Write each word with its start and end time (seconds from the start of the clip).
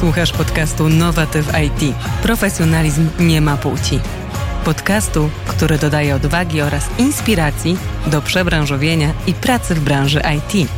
Słuchasz 0.00 0.32
podcastu 0.32 0.88
Nowatyw 0.88 1.52
IT. 1.64 1.94
Profesjonalizm 2.22 3.08
nie 3.18 3.40
ma 3.40 3.56
płci. 3.56 4.00
Podcastu, 4.64 5.30
który 5.46 5.78
dodaje 5.78 6.14
odwagi 6.14 6.62
oraz 6.62 6.88
inspiracji 6.98 7.78
do 8.06 8.22
przebranżowienia 8.22 9.12
i 9.26 9.34
pracy 9.34 9.74
w 9.74 9.80
branży 9.80 10.22
IT. 10.36 10.70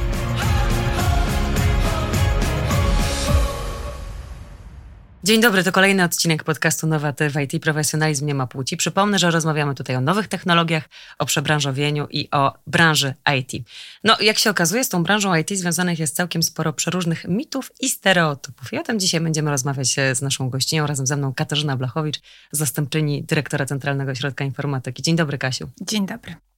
Dzień 5.24 5.40
dobry, 5.40 5.64
to 5.64 5.72
kolejny 5.72 6.04
odcinek 6.04 6.44
podcastu 6.44 6.86
Nowaty 6.86 7.30
w 7.30 7.36
IT 7.36 7.62
Profesjonalizm 7.62 8.26
nie 8.26 8.34
ma 8.34 8.46
płci. 8.46 8.76
Przypomnę, 8.76 9.18
że 9.18 9.30
rozmawiamy 9.30 9.74
tutaj 9.74 9.96
o 9.96 10.00
nowych 10.00 10.28
technologiach, 10.28 10.88
o 11.18 11.26
przebranżowieniu 11.26 12.06
i 12.10 12.28
o 12.30 12.52
branży 12.66 13.14
IT. 13.38 13.66
No, 14.04 14.16
jak 14.20 14.38
się 14.38 14.50
okazuje, 14.50 14.84
z 14.84 14.88
tą 14.88 15.02
branżą 15.02 15.34
IT 15.34 15.50
związanych 15.50 15.98
jest 15.98 16.16
całkiem 16.16 16.42
sporo 16.42 16.72
przeróżnych 16.72 17.24
mitów 17.28 17.72
i 17.80 17.88
stereotypów. 17.88 18.72
I 18.72 18.78
o 18.78 18.82
tym 18.82 19.00
dzisiaj 19.00 19.20
będziemy 19.20 19.50
rozmawiać 19.50 19.98
e, 19.98 20.14
z 20.14 20.22
naszą 20.22 20.50
gościnią, 20.50 20.86
razem 20.86 21.06
ze 21.06 21.16
mną 21.16 21.34
Katarzyna 21.34 21.76
Blachowicz, 21.76 22.20
zastępczyni 22.52 23.22
dyrektora 23.22 23.66
Centralnego 23.66 24.10
Ośrodka 24.10 24.44
Informatyki. 24.44 25.02
Dzień 25.02 25.16
dobry, 25.16 25.38
Kasiu. 25.38 25.70
Dzień 25.80 26.06
dobry. 26.06 26.51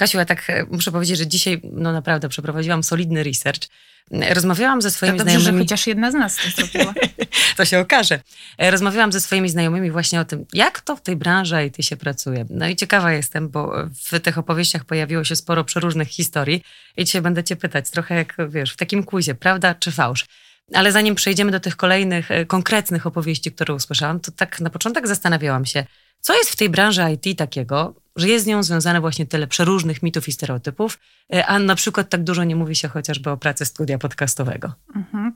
Kasiu, 0.00 0.18
ja 0.18 0.24
tak 0.24 0.50
e, 0.50 0.64
muszę 0.70 0.92
powiedzieć, 0.92 1.18
że 1.18 1.26
dzisiaj 1.26 1.60
no 1.72 1.92
naprawdę 1.92 2.28
przeprowadziłam 2.28 2.82
solidny 2.82 3.22
research. 3.22 3.68
Rozmawiałam 4.10 4.82
ze 4.82 4.90
swoimi 4.90 5.18
to 5.18 5.24
dobrze, 5.24 5.40
znajomymi. 5.40 5.58
że 5.58 5.64
chociaż 5.64 5.86
jedna 5.86 6.10
z 6.10 6.14
nas 6.14 6.36
to 6.36 6.50
zrobiła. 6.50 6.94
to 7.56 7.64
się 7.64 7.78
okaże. 7.78 8.20
E, 8.58 8.70
rozmawiałam 8.70 9.12
ze 9.12 9.20
swoimi 9.20 9.48
znajomymi 9.48 9.90
właśnie 9.90 10.20
o 10.20 10.24
tym, 10.24 10.46
jak 10.52 10.80
to 10.80 10.96
w 10.96 11.00
tej 11.00 11.16
branży 11.16 11.66
IT 11.66 11.86
się 11.86 11.96
pracuje. 11.96 12.46
No 12.50 12.68
i 12.68 12.76
ciekawa 12.76 13.12
jestem, 13.12 13.48
bo 13.48 13.72
w 14.10 14.20
tych 14.20 14.38
opowieściach 14.38 14.84
pojawiło 14.84 15.24
się 15.24 15.36
sporo 15.36 15.64
przeróżnych 15.64 16.08
historii 16.08 16.62
i 16.96 17.04
dzisiaj 17.04 17.22
będę 17.22 17.44
cię 17.44 17.56
pytać, 17.56 17.90
trochę 17.90 18.14
jak, 18.14 18.36
wiesz, 18.48 18.72
w 18.72 18.76
takim 18.76 19.04
kuzie, 19.04 19.34
prawda 19.34 19.74
czy 19.74 19.90
fałsz? 19.92 20.26
Ale 20.74 20.92
zanim 20.92 21.14
przejdziemy 21.14 21.52
do 21.52 21.60
tych 21.60 21.76
kolejnych 21.76 22.30
e, 22.30 22.46
konkretnych 22.46 23.06
opowieści, 23.06 23.52
które 23.52 23.74
usłyszałam, 23.74 24.20
to 24.20 24.32
tak 24.32 24.60
na 24.60 24.70
początek 24.70 25.08
zastanawiałam 25.08 25.66
się, 25.66 25.84
co 26.20 26.36
jest 26.36 26.50
w 26.50 26.56
tej 26.56 26.68
branży 26.68 27.02
IT 27.12 27.38
takiego, 27.38 27.94
że 28.20 28.28
jest 28.28 28.44
z 28.44 28.48
nią 28.48 28.62
związane 28.62 29.00
właśnie 29.00 29.26
tyle 29.26 29.46
przeróżnych 29.46 30.02
mitów 30.02 30.28
i 30.28 30.32
stereotypów, 30.32 30.98
e, 31.32 31.46
a 31.46 31.58
na 31.58 31.74
przykład 31.74 32.08
tak 32.08 32.24
dużo 32.24 32.44
nie 32.44 32.56
mówi 32.56 32.76
się 32.76 32.88
chociażby 32.88 33.30
o 33.30 33.36
pracy 33.36 33.64
studia 33.64 33.98
podcastowego. 33.98 34.72
Mhm. 34.96 35.34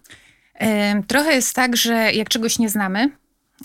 Trochę 1.07 1.33
jest 1.35 1.55
tak, 1.55 1.77
że 1.77 2.13
jak 2.13 2.29
czegoś 2.29 2.59
nie 2.59 2.69
znamy, 2.69 3.11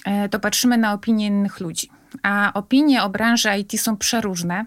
e, 0.06 0.30
to 0.30 0.40
patrzymy 0.40 0.78
na 0.78 0.94
opinie 0.94 1.26
innych 1.26 1.60
ludzi. 1.60 1.90
A 2.24 2.52
opinie 2.54 3.04
o 3.04 3.10
branży 3.10 3.50
IT 3.58 3.82
są 3.82 3.98
przeróżne. 3.98 4.66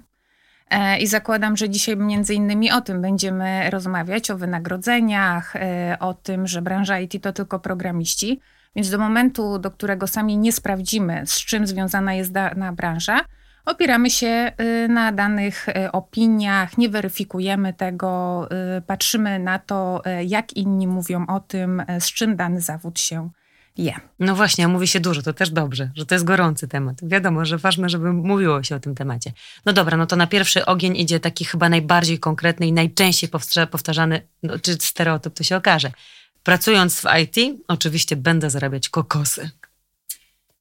E, 0.71 0.99
I 0.99 1.07
zakładam, 1.07 1.57
że 1.57 1.71
dzisiaj 1.71 1.97
między 1.97 2.35
innymi 2.35 2.73
o 2.73 2.81
tym 2.81 3.03
będziemy 3.03 3.71
rozmawiać, 3.71 4.31
o 4.31 4.37
wynagrodzeniach, 4.37 5.55
o 6.01 6.15
tym, 6.15 6.47
że 6.47 6.63
branża 6.63 7.01
IT 7.01 7.23
to 7.23 7.33
tylko 7.33 7.59
programiści. 7.59 8.41
Więc 8.77 8.91
do 8.91 8.99
momentu, 8.99 9.59
do 9.59 9.71
którego 9.71 10.07
sami 10.07 10.39
nie 10.39 10.53
sprawdzimy, 10.53 11.23
z 11.27 11.45
czym 11.45 11.67
związana 11.67 12.15
jest 12.15 12.33
dana 12.33 12.73
branża, 12.73 13.25
opieramy 13.65 14.11
się 14.11 14.53
y, 14.85 14.89
na 14.89 15.13
danych 15.13 15.69
y, 15.69 15.93
opiniach, 15.93 16.79
nie 16.79 16.89
weryfikujemy 16.89 17.73
tego, 17.73 18.49
y, 18.79 18.81
patrzymy 18.81 19.39
na 19.39 19.59
to, 19.59 20.03
jak 20.27 20.53
inni 20.53 20.87
mówią 20.87 21.27
o 21.27 21.41
tym, 21.41 21.83
z 22.01 22.13
czym 22.13 22.37
dany 22.37 22.61
zawód 22.61 23.01
się 23.01 23.31
je. 23.77 23.95
No 24.19 24.35
właśnie, 24.35 24.69
mówi 24.69 24.87
się 24.87 25.01
dużo, 25.01 25.23
to 25.23 25.33
też 25.33 25.51
dobrze, 25.51 25.91
że 25.95 26.07
to 26.07 26.15
jest 26.15 26.25
gorący 26.25 26.69
temat. 26.69 26.97
Wiadomo, 27.03 27.45
że 27.45 27.59
ważne, 27.59 27.89
żeby 27.89 28.13
mówiło 28.13 28.63
się 28.63 28.77
o 28.77 28.81
tym 28.81 28.95
temacie. 28.95 29.33
No 29.65 29.73
dobra, 29.73 29.97
no 29.97 30.07
to 30.07 30.17
na 30.17 30.27
pierwszy 30.27 30.67
ogień 30.67 30.97
idzie 30.97 31.21
taki 31.21 31.45
chyba 31.45 31.69
najbardziej 31.69 32.19
konkretny 32.19 32.67
i 32.67 32.73
najczęściej 32.73 33.31
powtarzany, 33.71 34.21
no, 34.43 34.59
czy 34.59 34.73
stereotyp, 34.73 35.35
to 35.35 35.45
się 35.45 35.57
okaże. 35.57 35.91
Pracując 36.43 37.01
w 37.01 37.05
IT, 37.23 37.61
oczywiście 37.69 38.17
będę 38.17 38.51
zarabiać 38.51 38.89
kokosy. 38.89 39.51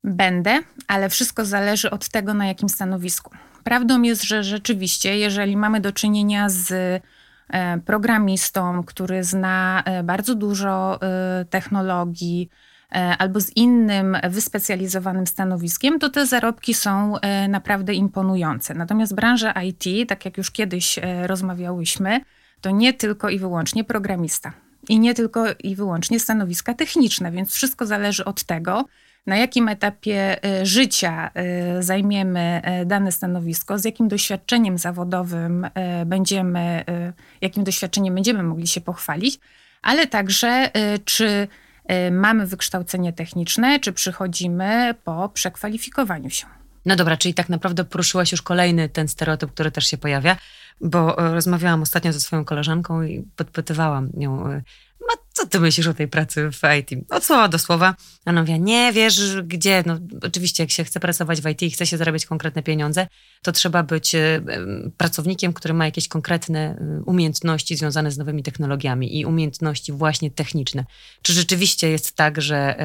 Będę, 0.04 0.60
ale 0.88 1.10
wszystko 1.10 1.46
zależy 1.46 1.90
od 1.90 2.10
tego, 2.10 2.34
na 2.34 2.48
jakim 2.48 2.70
stanowisku. 2.70 3.32
Prawdą 3.64 4.02
jest, 4.02 4.24
że 4.24 4.44
rzeczywiście, 4.44 5.18
jeżeli 5.18 5.58
mamy 5.58 5.82
do 5.82 5.92
czynienia 5.92 6.50
z 6.50 6.72
e, 7.50 7.80
programistą, 7.86 8.84
który 8.84 9.24
zna 9.24 9.84
e, 9.86 10.04
bardzo 10.04 10.36
dużo 10.36 11.00
e, 11.02 11.46
technologii, 11.46 12.50
albo 13.18 13.40
z 13.40 13.58
innym 13.58 14.18
wyspecjalizowanym 14.30 15.28
stanowiskiem, 15.28 16.00
to 16.00 16.10
te 16.10 16.26
zarobki 16.26 16.74
są 16.74 17.16
naprawdę 17.50 17.94
imponujące. 17.94 18.74
Natomiast 18.74 19.16
branża 19.16 19.52
IT, 19.62 20.10
tak 20.10 20.26
jak 20.26 20.38
już 20.38 20.52
kiedyś 20.52 21.00
rozmawiałyśmy, 21.24 22.22
to 22.62 22.72
nie 22.72 22.94
tylko 22.94 23.30
i 23.30 23.40
wyłącznie 23.40 23.84
programista 23.84 24.54
i 24.90 25.00
nie 25.00 25.14
tylko 25.14 25.46
i 25.64 25.76
wyłącznie 25.76 26.20
stanowiska 26.20 26.74
techniczne, 26.74 27.32
więc 27.32 27.54
wszystko 27.54 27.86
zależy 27.86 28.26
od 28.26 28.44
tego, 28.44 28.86
na 29.26 29.38
jakim 29.38 29.68
etapie 29.68 30.46
y, 30.62 30.66
życia 30.66 31.32
y, 31.80 31.84
zajmiemy 31.84 32.62
y, 32.82 32.86
dane 32.86 33.12
stanowisko, 33.12 33.80
z 33.80 33.86
jakim 33.86 34.08
doświadczeniem 34.08 34.78
zawodowym 34.78 35.68
będziemy, 36.06 36.86
jakim 37.42 37.64
doświadczeniem 37.64 38.16
będziemy 38.16 38.44
mogli 38.44 38.68
się 38.68 38.82
pochwalić, 38.82 39.40
ale 39.82 40.08
także 40.08 40.70
czy 41.06 41.48
mamy 42.12 42.48
wykształcenie 42.48 43.14
techniczne, 43.14 43.80
czy 43.80 43.94
przychodzimy 43.94 44.96
po 45.04 45.30
przekwalifikowaniu 45.30 46.30
się. 46.30 46.46
No 46.86 46.96
dobra, 46.96 47.18
czyli 47.18 47.34
tak 47.34 47.50
naprawdę 47.50 47.84
poruszyłaś 47.84 48.32
już 48.32 48.42
kolejny 48.42 48.90
ten 48.90 49.08
stereotyp, 49.08 49.52
który 49.52 49.72
też 49.72 49.88
się 49.88 49.98
pojawia, 49.98 50.38
bo 50.82 51.16
rozmawiałam 51.16 51.82
ostatnio 51.82 52.14
ze 52.14 52.20
swoją 52.20 52.46
koleżanką 52.46 53.04
i 53.04 53.24
podpytywałam 53.36 54.10
ją, 54.18 54.62
co 55.34 55.48
ty 55.48 55.60
myślisz 55.60 55.88
o 55.88 55.94
tej 55.94 56.08
pracy 56.08 56.50
w 56.52 56.62
IT? 56.80 57.06
Od 57.10 57.24
słowa 57.24 57.48
do 57.48 57.60
słowa. 57.60 57.96
Mówi, 58.26 58.60
nie 58.60 58.94
wiesz 58.94 59.42
gdzie. 59.44 59.84
No, 59.86 60.00
oczywiście, 60.22 60.64
jak 60.64 60.72
się 60.72 60.84
chce 60.84 61.00
pracować 61.00 61.42
w 61.42 61.50
IT 61.50 61.62
i 61.62 61.72
chce 61.72 61.88
się 61.88 61.98
zarabiać 61.98 62.26
konkretne 62.26 62.64
pieniądze, 62.64 63.08
to 63.42 63.52
trzeba 63.52 63.84
być 63.84 64.16
e, 64.16 64.42
pracownikiem, 64.98 65.54
który 65.54 65.74
ma 65.74 65.86
jakieś 65.86 66.08
konkretne 66.08 66.78
umiejętności 67.06 67.76
związane 67.76 68.12
z 68.12 68.18
nowymi 68.18 68.44
technologiami 68.44 69.20
i 69.20 69.26
umiejętności 69.26 69.92
właśnie 69.92 70.32
techniczne. 70.32 70.86
Czy 71.22 71.34
rzeczywiście 71.34 71.90
jest 71.90 72.16
tak, 72.16 72.42
że 72.42 72.76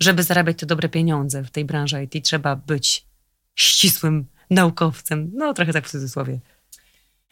żeby 0.00 0.22
zarabiać 0.22 0.58
te 0.58 0.66
dobre 0.66 0.88
pieniądze 0.88 1.44
w 1.44 1.50
tej 1.50 1.64
branży 1.64 2.04
IT, 2.04 2.24
trzeba 2.24 2.56
być 2.56 3.06
ścisłym 3.54 4.26
naukowcem? 4.50 5.30
No, 5.34 5.54
trochę 5.54 5.72
tak 5.72 5.86
w 5.86 5.90
cudzysłowie. 5.90 6.40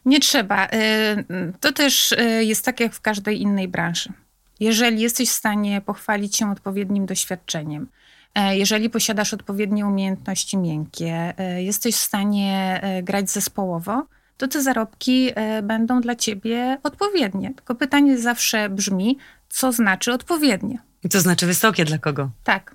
Nie 0.04 0.20
trzeba. 0.20 0.66
Y, 0.66 1.53
to 1.60 1.72
też 1.72 2.12
y, 2.12 2.44
jest 2.44 2.64
tak 2.64 2.81
jak 2.81 2.94
w 2.94 3.00
każdej 3.00 3.41
innej 3.41 3.69
branży. 3.69 4.12
Jeżeli 4.60 5.00
jesteś 5.00 5.28
w 5.28 5.32
stanie 5.32 5.81
pochwalić 5.81 6.36
się 6.36 6.50
odpowiednim 6.50 7.06
doświadczeniem, 7.06 7.88
e, 8.34 8.56
jeżeli 8.56 8.91
posiadasz 8.91 9.34
odpowiednie 9.34 9.87
umiejętności 9.87 10.56
miękkie, 10.56 11.34
e, 11.38 11.62
jesteś 11.62 11.94
w 11.94 11.98
stanie 11.98 12.81
e, 12.82 13.03
grać 13.03 13.31
zespołowo, 13.31 14.06
to 14.37 14.48
te 14.48 14.62
zarobki 14.62 15.31
będą 15.62 16.00
dla 16.00 16.16
ciebie 16.16 16.78
odpowiednie. 16.82 17.54
Tylko 17.54 17.75
pytanie 17.75 18.19
zawsze 18.19 18.69
brzmi, 18.69 19.19
co 19.48 19.72
znaczy 19.72 20.12
odpowiednie? 20.12 20.78
I 21.04 21.08
co 21.08 21.20
znaczy 21.20 21.47
wysokie 21.47 21.84
dla 21.84 21.98
kogo? 21.98 22.31
Tak. 22.44 22.75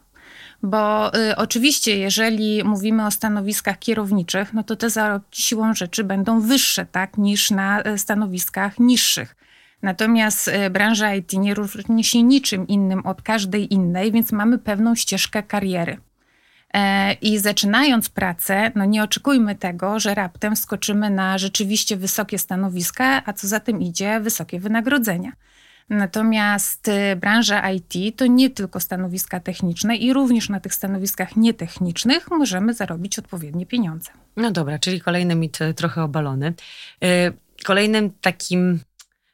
Bo 0.63 1.16
y, 1.16 1.35
oczywiście, 1.35 1.97
jeżeli 1.97 2.63
mówimy 2.63 3.06
o 3.06 3.12
stanowiskach 3.12 3.79
kierowniczych, 3.79 4.53
no 4.53 4.63
to 4.63 4.75
te 4.75 4.90
zarobki 4.90 5.41
siłą 5.41 5.74
rzeczy 5.74 6.03
będą 6.03 6.41
wyższe, 6.41 6.85
tak, 6.85 7.18
niż 7.18 7.51
na 7.51 7.84
y, 7.88 7.97
stanowiskach 7.97 8.79
niższych. 8.79 9.35
Natomiast 9.81 10.47
y, 10.47 10.69
branża 10.69 11.16
IT 11.16 11.34
nie 11.34 11.53
różni 11.53 12.03
się 12.03 12.24
niczym 12.24 12.68
innym 12.68 13.06
od 13.06 13.22
każdej 13.22 13.74
innej, 13.74 14.12
więc 14.12 14.31
mamy 14.31 14.57
pewną 14.57 14.96
ścieżkę 14.96 15.44
kariery. 15.44 15.97
E, 16.74 17.13
I 17.13 17.40
zaczynając 17.40 18.09
pracę, 18.09 18.72
no 18.75 18.85
nie 18.85 19.03
oczekujmy 19.03 19.56
tego, 19.56 20.00
że 20.00 20.16
raptem 20.16 20.56
skoczymy 20.56 21.09
na 21.09 21.38
rzeczywiście 21.38 21.97
wysokie 21.97 22.40
stanowiska, 22.40 23.22
a 23.25 23.34
co 23.34 23.47
za 23.47 23.59
tym 23.59 23.81
idzie, 23.81 24.19
wysokie 24.19 24.59
wynagrodzenia. 24.59 25.31
Natomiast 25.89 26.88
y, 26.88 27.15
branża 27.15 27.71
IT 27.71 28.18
to 28.18 28.25
nie 28.25 28.50
tylko 28.50 28.80
stanowiska 28.80 29.39
techniczne 29.39 29.95
i 29.95 30.13
również 30.13 30.50
na 30.50 30.59
tych 30.59 30.74
stanowiskach 30.74 31.35
nietechnicznych 31.35 32.31
możemy 32.31 32.74
zarobić 32.74 33.19
odpowiednie 33.19 33.65
pieniądze. 33.65 34.12
No 34.38 34.51
dobra, 34.51 34.80
czyli 34.80 35.01
kolejny 35.01 35.35
mit 35.35 35.62
y, 35.62 35.74
trochę 35.74 36.03
obalony. 36.03 36.53
Y, 37.03 37.33
kolejnym 37.63 38.12
takim 38.21 38.80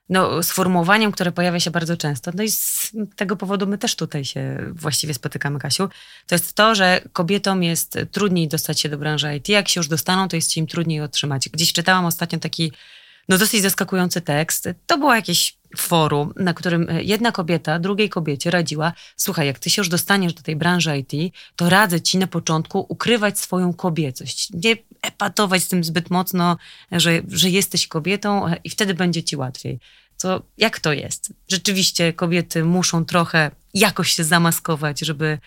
no, 0.09 0.43
sformułowaniem, 0.43 1.11
które 1.11 1.31
pojawia 1.31 1.59
się 1.59 1.71
bardzo 1.71 1.97
często, 1.97 2.31
no 2.35 2.43
i 2.43 2.49
z 2.49 2.91
tego 3.15 3.35
powodu 3.35 3.67
my 3.67 3.77
też 3.77 3.95
tutaj 3.95 4.25
się 4.25 4.57
właściwie 4.71 5.13
spotykamy, 5.13 5.59
Kasiu, 5.59 5.89
to 6.27 6.35
jest 6.35 6.53
to, 6.53 6.75
że 6.75 7.01
kobietom 7.13 7.63
jest 7.63 7.97
trudniej 8.11 8.47
dostać 8.47 8.81
się 8.81 8.89
do 8.89 8.97
branży 8.97 9.35
IT. 9.35 9.49
Jak 9.49 9.69
się 9.69 9.79
już 9.79 9.87
dostaną, 9.87 10.27
to 10.27 10.35
jest 10.35 10.57
im 10.57 10.67
trudniej 10.67 11.01
otrzymać. 11.01 11.49
Gdzieś 11.49 11.73
czytałam 11.73 12.05
ostatnio 12.05 12.39
taki 12.39 12.71
no 13.29 13.37
dosyć 13.37 13.61
zaskakujący 13.61 14.21
tekst. 14.21 14.69
To 14.87 14.97
było 14.97 15.15
jakieś 15.15 15.58
forum, 15.77 16.33
na 16.35 16.53
którym 16.53 16.87
jedna 17.01 17.31
kobieta 17.31 17.79
drugiej 17.79 18.09
kobiecie 18.09 18.51
radziła, 18.51 18.93
słuchaj, 19.15 19.47
jak 19.47 19.59
ty 19.59 19.69
się 19.69 19.79
już 19.79 19.89
dostaniesz 19.89 20.33
do 20.33 20.41
tej 20.41 20.55
branży 20.55 20.97
IT, 20.97 21.33
to 21.55 21.69
radzę 21.69 22.01
ci 22.01 22.17
na 22.17 22.27
początku 22.27 22.85
ukrywać 22.89 23.39
swoją 23.39 23.73
kobiecość. 23.73 24.49
Nie 24.53 24.75
epatować 25.01 25.63
z 25.63 25.67
tym 25.67 25.83
zbyt 25.83 26.09
mocno, 26.09 26.57
że, 26.91 27.21
że 27.27 27.49
jesteś 27.49 27.87
kobietą 27.87 28.45
i 28.63 28.69
wtedy 28.69 28.93
będzie 28.93 29.23
ci 29.23 29.35
łatwiej. 29.35 29.79
to 30.21 30.43
jak 30.57 30.79
to 30.79 30.93
jest? 30.93 31.33
Rzeczywiście 31.47 32.13
kobiety 32.13 32.63
muszą 32.63 33.05
trochę 33.05 33.51
jakoś 33.73 34.11
się 34.11 34.23
zamaskować, 34.23 34.99
żeby 34.99 35.37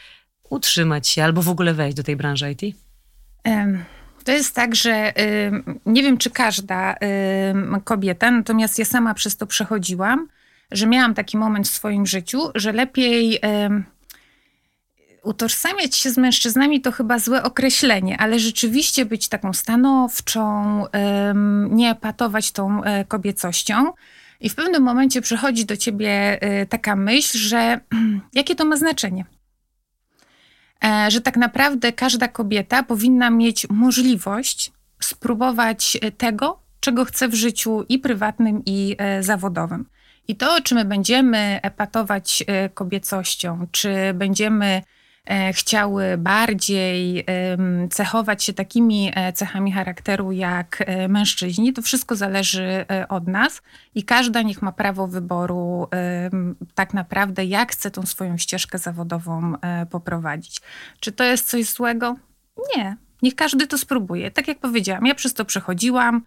utrzymać 0.51 1.09
się 1.09 1.25
albo 1.25 1.43
w 1.43 1.49
ogóle 1.49 1.75
wejść 1.75 1.97
do 1.97 2.03
tej 2.03 2.17
branży 2.17 2.53
IT? 2.53 2.77
To 4.25 4.33
jest 4.33 4.55
tak, 4.55 4.75
że 4.75 5.13
nie 5.87 6.03
wiem, 6.03 6.19
czy 6.19 6.31
każda 6.31 6.97
kobieta, 7.85 8.31
natomiast 8.31 8.79
ja 8.79 8.85
sama 8.85 9.15
przez 9.15 9.37
to 9.37 9.47
przechodziłam, 9.47 10.29
że 10.71 10.87
miałam 10.87 11.15
taki 11.15 11.37
moment 11.37 11.69
w 11.69 11.75
swoim 11.75 12.07
życiu, 12.07 12.41
że 12.55 12.73
lepiej 12.73 13.41
utożsamiać 15.23 15.97
się 15.97 16.11
z 16.11 16.19
mężczyznami 16.19 16.81
to 16.81 16.93
chyba 16.93 17.19
złe 17.19 17.43
określenie, 17.43 18.19
ale 18.19 18.39
rzeczywiście 18.39 19.05
być 19.05 19.29
taką 19.29 19.53
stanowczą, 19.53 20.85
nie 21.71 21.95
patować 21.95 22.53
tą 22.53 22.85
e, 22.85 23.05
kobiecością. 23.05 23.93
I 24.41 24.49
w 24.49 24.55
pewnym 24.55 24.83
momencie 24.83 25.21
przychodzi 25.21 25.65
do 25.65 25.77
ciebie 25.77 26.43
e, 26.43 26.67
taka 26.67 26.97
myśl, 26.97 27.39
że 27.39 27.81
jakie 28.35 28.55
to 28.55 28.65
ma 28.65 28.77
znaczenie? 28.77 29.25
E, 30.85 31.11
że 31.11 31.21
tak 31.21 31.37
naprawdę 31.37 31.93
każda 31.93 32.29
kobieta 32.29 32.83
powinna 32.83 33.31
mieć 33.31 33.67
możliwość 33.71 34.73
spróbować 35.01 35.99
tego, 36.19 36.59
czego 36.81 37.05
chce 37.05 37.29
w 37.29 37.35
życiu 37.35 37.85
i 37.89 37.99
prywatnym, 37.99 38.63
i 38.67 38.97
zawodowym. 39.21 39.87
I 40.29 40.37
to, 40.37 40.63
czy 40.63 40.75
my 40.75 40.85
będziemy 40.85 41.61
epatować 41.63 42.45
kobiecością, 42.75 43.67
czy 43.73 43.95
będziemy 44.15 44.67
E, 44.75 45.02
chciały 45.53 46.19
bardziej 46.19 47.27
cechować 47.91 48.45
się 48.45 48.53
takimi 48.53 49.13
e, 49.15 49.33
cechami 49.33 49.73
charakteru 49.73 50.33
jak 50.33 50.85
e, 50.87 51.09
mężczyźni, 51.09 51.73
to 51.73 51.83
wszystko 51.83 52.17
zależy 52.17 52.87
od 53.09 53.29
nas 53.29 53.63
i 53.95 54.03
każda 54.03 54.43
niech 54.43 54.63
ma 54.63 54.73
prawo 54.73 55.09
wyboru 55.09 55.89
tak 56.75 56.95
naprawdę, 56.95 57.45
jak 57.45 57.73
chce 57.73 57.91
tą 57.91 58.07
swoją 58.07 58.39
ścieżkę 58.39 58.79
zawodową 58.79 59.55
poprowadzić. 59.91 60.61
Czy 61.01 61.13
to 61.13 61.25
jest 61.25 61.51
coś 61.51 61.65
złego? 61.65 62.17
Nie. 62.77 62.97
Niech 63.23 63.35
każdy 63.35 63.67
to 63.67 63.79
spróbuje. 63.79 64.31
Tak 64.31 64.49
jak 64.49 64.59
powiedziałam, 64.59 65.07
ja 65.07 65.15
przez 65.15 65.35
to 65.35 65.45
przechodziłam. 65.45 66.23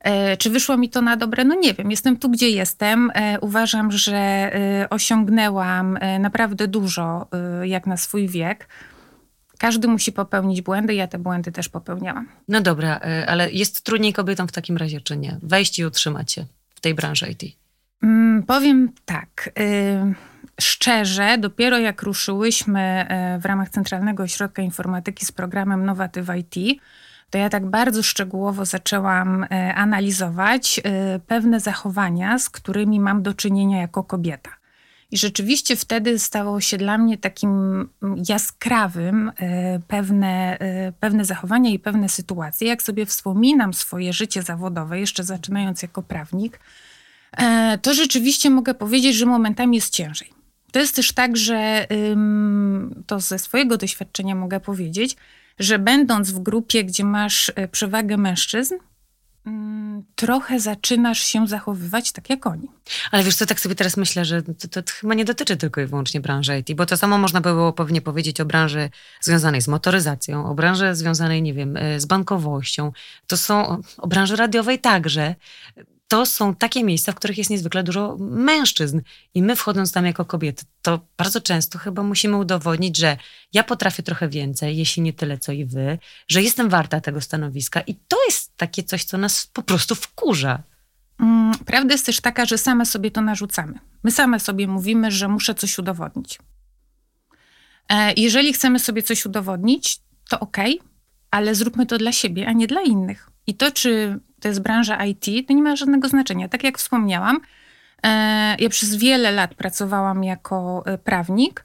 E, 0.00 0.36
czy 0.36 0.50
wyszło 0.50 0.76
mi 0.76 0.88
to 0.88 1.02
na 1.02 1.16
dobre? 1.16 1.44
No 1.44 1.54
nie 1.54 1.74
wiem. 1.74 1.90
Jestem 1.90 2.16
tu, 2.16 2.30
gdzie 2.30 2.50
jestem. 2.50 3.10
E, 3.14 3.40
uważam, 3.40 3.92
że 3.92 4.14
e, 4.16 4.86
osiągnęłam 4.90 5.98
naprawdę 6.20 6.68
dużo 6.68 7.28
jak 7.62 7.86
na 7.86 7.96
swój 7.96 8.28
wiek. 8.28 8.68
Każdy 9.58 9.88
musi 9.88 10.12
popełnić 10.12 10.62
błędy, 10.62 10.94
ja 10.94 11.06
te 11.06 11.18
błędy 11.18 11.52
też 11.52 11.68
popełniałam. 11.68 12.28
No 12.48 12.60
dobra, 12.60 13.00
ale 13.26 13.50
jest 13.50 13.82
trudniej 13.82 14.12
kobietom 14.12 14.48
w 14.48 14.52
takim 14.52 14.76
razie, 14.76 15.00
czy 15.00 15.16
nie? 15.16 15.36
Wejść 15.42 15.78
i 15.78 15.84
utrzymać 15.84 16.32
się 16.32 16.44
w 16.74 16.80
tej 16.80 16.94
branży 16.94 17.26
IT. 17.30 17.42
Mm, 18.02 18.42
powiem 18.42 18.92
tak. 19.04 19.50
szczerze, 20.60 21.38
dopiero 21.38 21.78
jak 21.78 22.02
ruszyłyśmy 22.02 23.06
w 23.40 23.44
ramach 23.44 23.70
Centralnego 23.70 24.22
Ośrodka 24.22 24.62
Informatyki 24.62 25.26
z 25.26 25.32
programem 25.32 25.84
Nowatyw 25.84 26.26
IT, 26.36 26.80
to 27.30 27.38
ja 27.38 27.48
tak 27.48 27.70
bardzo 27.70 28.02
szczegółowo 28.02 28.64
zaczęłam 28.64 29.44
e, 29.44 29.74
analizować 29.74 30.80
e, 30.84 31.20
pewne 31.26 31.60
zachowania, 31.60 32.38
z 32.38 32.50
którymi 32.50 33.00
mam 33.00 33.22
do 33.22 33.34
czynienia 33.34 33.80
jako 33.80 34.04
kobieta. 34.04 34.50
I 35.10 35.18
rzeczywiście 35.18 35.76
wtedy 35.76 36.18
stało 36.18 36.60
się 36.60 36.76
dla 36.76 36.98
mnie 36.98 37.18
takim 37.18 37.50
mm, 38.02 38.22
jaskrawym 38.28 39.32
e, 39.36 39.80
pewne, 39.88 40.58
pewne 41.00 41.24
zachowania 41.24 41.70
i 41.70 41.78
pewne 41.78 42.08
sytuacje. 42.08 42.68
Jak 42.68 42.82
sobie 42.82 43.06
wspominam 43.06 43.74
swoje 43.74 44.12
życie 44.12 44.42
zawodowe, 44.42 45.00
jeszcze 45.00 45.24
zaczynając 45.24 45.82
jako 45.82 46.02
prawnik, 46.02 46.60
to 47.82 47.94
rzeczywiście 47.94 48.50
mogę 48.50 48.74
powiedzieć, 48.74 49.16
że 49.16 49.26
momentami 49.26 49.76
jest 49.76 49.92
ciężej. 49.92 50.32
To 50.72 50.78
jest 50.78 50.96
też 50.96 51.12
tak, 51.12 51.36
że 51.36 51.86
to 53.06 53.20
ze 53.20 53.38
swojego 53.38 53.76
doświadczenia 53.76 54.34
mogę 54.34 54.60
powiedzieć, 54.60 55.16
że 55.58 55.78
będąc 55.78 56.30
w 56.30 56.38
grupie, 56.38 56.84
gdzie 56.84 57.04
masz 57.04 57.52
e, 57.54 57.68
przewagę 57.68 58.16
mężczyzn, 58.16 58.74
mm, 59.46 60.04
trochę 60.14 60.60
zaczynasz 60.60 61.20
się 61.20 61.46
zachowywać 61.46 62.12
tak 62.12 62.30
jak 62.30 62.46
oni. 62.46 62.68
Ale 63.10 63.22
wiesz 63.22 63.36
co, 63.36 63.46
tak 63.46 63.60
sobie 63.60 63.74
teraz 63.74 63.96
myślę, 63.96 64.24
że 64.24 64.42
to, 64.42 64.82
to, 64.82 64.92
chyba 65.00 65.14
nie 65.14 65.24
dotyczy 65.24 65.56
tylko 65.56 65.80
i 65.80 65.86
wyłącznie 65.86 66.20
branży 66.20 66.58
IT, 66.58 66.76
bo 66.76 66.86
to 66.86 66.96
samo 66.96 67.18
można 67.18 67.40
by 67.40 67.48
było 67.48 67.72
pewnie 67.72 68.00
powiedzieć 68.00 68.40
o 68.40 68.44
branży 68.44 68.90
związanej 69.20 69.62
z 69.62 69.68
motoryzacją, 69.68 70.46
o 70.50 70.54
branży 70.54 70.94
związanej, 70.94 71.42
nie 71.42 71.54
wiem, 71.54 71.76
e, 71.76 72.00
z 72.00 72.06
bankowością. 72.06 72.92
To 73.26 73.36
są 73.36 73.82
o 73.98 74.08
branży 74.08 74.36
radiowej 74.36 74.78
także 74.78 75.34
to 76.08 76.26
są 76.26 76.54
takie 76.54 76.84
miejsca, 76.84 77.12
w 77.12 77.14
których 77.14 77.38
jest 77.38 77.50
niezwykle 77.50 77.82
dużo 77.82 78.16
mężczyzn. 78.20 79.00
I 79.34 79.42
my 79.42 79.56
wchodząc 79.56 79.92
tam 79.92 80.06
jako 80.06 80.24
kobiety, 80.24 80.64
to 80.82 81.00
bardzo 81.16 81.40
często 81.40 81.78
chyba 81.78 82.02
musimy 82.02 82.36
udowodnić, 82.36 82.96
że 82.96 83.16
ja 83.52 83.64
potrafię 83.64 84.02
trochę 84.02 84.28
więcej, 84.28 84.76
jeśli 84.76 85.02
nie 85.02 85.12
tyle, 85.12 85.38
co 85.38 85.52
i 85.52 85.64
wy, 85.64 85.98
że 86.28 86.42
jestem 86.42 86.68
warta 86.68 87.00
tego 87.00 87.20
stanowiska. 87.20 87.80
I 87.80 87.94
to 87.94 88.16
jest 88.26 88.56
takie 88.56 88.82
coś, 88.82 89.04
co 89.04 89.18
nas 89.18 89.46
po 89.46 89.62
prostu 89.62 89.94
wkurza. 89.94 90.62
Mm, 91.20 91.54
prawda 91.66 91.94
jest 91.94 92.06
też 92.06 92.20
taka, 92.20 92.46
że 92.46 92.58
same 92.58 92.86
sobie 92.86 93.10
to 93.10 93.20
narzucamy. 93.20 93.78
My 94.02 94.10
same 94.10 94.40
sobie 94.40 94.66
mówimy, 94.66 95.10
że 95.10 95.28
muszę 95.28 95.54
coś 95.54 95.78
udowodnić. 95.78 96.38
E, 97.88 98.12
jeżeli 98.16 98.52
chcemy 98.52 98.78
sobie 98.78 99.02
coś 99.02 99.26
udowodnić, 99.26 100.00
to 100.28 100.40
ok, 100.40 100.56
ale 101.30 101.54
zróbmy 101.54 101.86
to 101.86 101.98
dla 101.98 102.12
siebie, 102.12 102.48
a 102.48 102.52
nie 102.52 102.66
dla 102.66 102.80
innych. 102.80 103.30
I 103.46 103.54
to, 103.54 103.70
czy 103.70 104.20
to 104.40 104.48
jest 104.48 104.60
branża 104.60 105.04
IT, 105.04 105.26
to 105.48 105.54
nie 105.54 105.62
ma 105.62 105.76
żadnego 105.76 106.08
znaczenia. 106.08 106.48
Tak 106.48 106.64
jak 106.64 106.78
wspomniałam, 106.78 107.40
e, 108.02 108.56
ja 108.58 108.68
przez 108.68 108.96
wiele 108.96 109.30
lat 109.30 109.54
pracowałam 109.54 110.24
jako 110.24 110.82
e, 110.86 110.98
prawnik. 110.98 111.64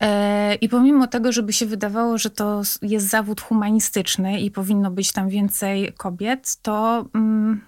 E, 0.00 0.54
I 0.54 0.68
pomimo 0.68 1.06
tego, 1.06 1.32
żeby 1.32 1.52
się 1.52 1.66
wydawało, 1.66 2.18
że 2.18 2.30
to 2.30 2.62
jest 2.82 3.08
zawód 3.08 3.40
humanistyczny 3.40 4.40
i 4.40 4.50
powinno 4.50 4.90
być 4.90 5.12
tam 5.12 5.28
więcej 5.28 5.92
kobiet, 5.96 6.56
to, 6.62 7.06
mm, 7.14 7.64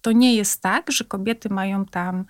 to 0.00 0.12
nie 0.12 0.34
jest 0.34 0.62
tak, 0.62 0.92
że 0.92 1.04
kobiety 1.04 1.48
mają 1.48 1.84
tam 1.84 2.24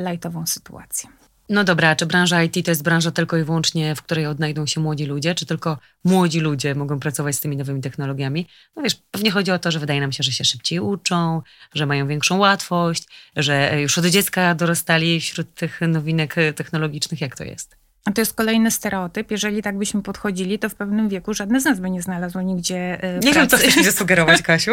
lajtową 0.00 0.46
sytuację. 0.46 1.23
No 1.48 1.64
dobra, 1.64 1.96
czy 1.96 2.06
branża 2.06 2.42
IT 2.42 2.64
to 2.64 2.70
jest 2.70 2.82
branża 2.82 3.10
tylko 3.10 3.36
i 3.36 3.44
wyłącznie, 3.44 3.94
w 3.94 4.02
której 4.02 4.26
odnajdą 4.26 4.66
się 4.66 4.80
młodzi 4.80 5.06
ludzie, 5.06 5.34
czy 5.34 5.46
tylko 5.46 5.78
młodzi 6.04 6.40
ludzie 6.40 6.74
mogą 6.74 7.00
pracować 7.00 7.36
z 7.36 7.40
tymi 7.40 7.56
nowymi 7.56 7.80
technologiami? 7.80 8.48
No 8.76 8.82
wiesz, 8.82 8.94
pewnie 9.10 9.30
chodzi 9.30 9.50
o 9.50 9.58
to, 9.58 9.70
że 9.70 9.78
wydaje 9.78 10.00
nam 10.00 10.12
się, 10.12 10.22
że 10.22 10.32
się 10.32 10.44
szybciej 10.44 10.80
uczą, 10.80 11.42
że 11.74 11.86
mają 11.86 12.08
większą 12.08 12.38
łatwość, 12.38 13.04
że 13.36 13.80
już 13.80 13.98
od 13.98 14.06
dziecka 14.06 14.54
dorastali 14.54 15.20
wśród 15.20 15.54
tych 15.54 15.80
nowinek 15.80 16.34
technologicznych. 16.56 17.20
Jak 17.20 17.36
to 17.36 17.44
jest? 17.44 17.76
A 18.04 18.12
to 18.12 18.20
jest 18.20 18.34
kolejny 18.34 18.70
stereotyp. 18.70 19.30
Jeżeli 19.30 19.62
tak 19.62 19.78
byśmy 19.78 20.02
podchodzili, 20.02 20.58
to 20.58 20.68
w 20.68 20.74
pewnym 20.74 21.08
wieku 21.08 21.34
żadne 21.34 21.60
z 21.60 21.64
nas 21.64 21.80
by 21.80 21.90
nie 21.90 22.02
znalazło 22.02 22.42
nigdzie 22.42 22.98
Nie 23.02 23.32
pracy. 23.32 23.34
wiem, 23.34 23.48
co 23.48 23.56
chcesz 23.56 23.76
mi 23.76 23.84
zasugerować, 23.84 24.42
Kasiu, 24.52 24.72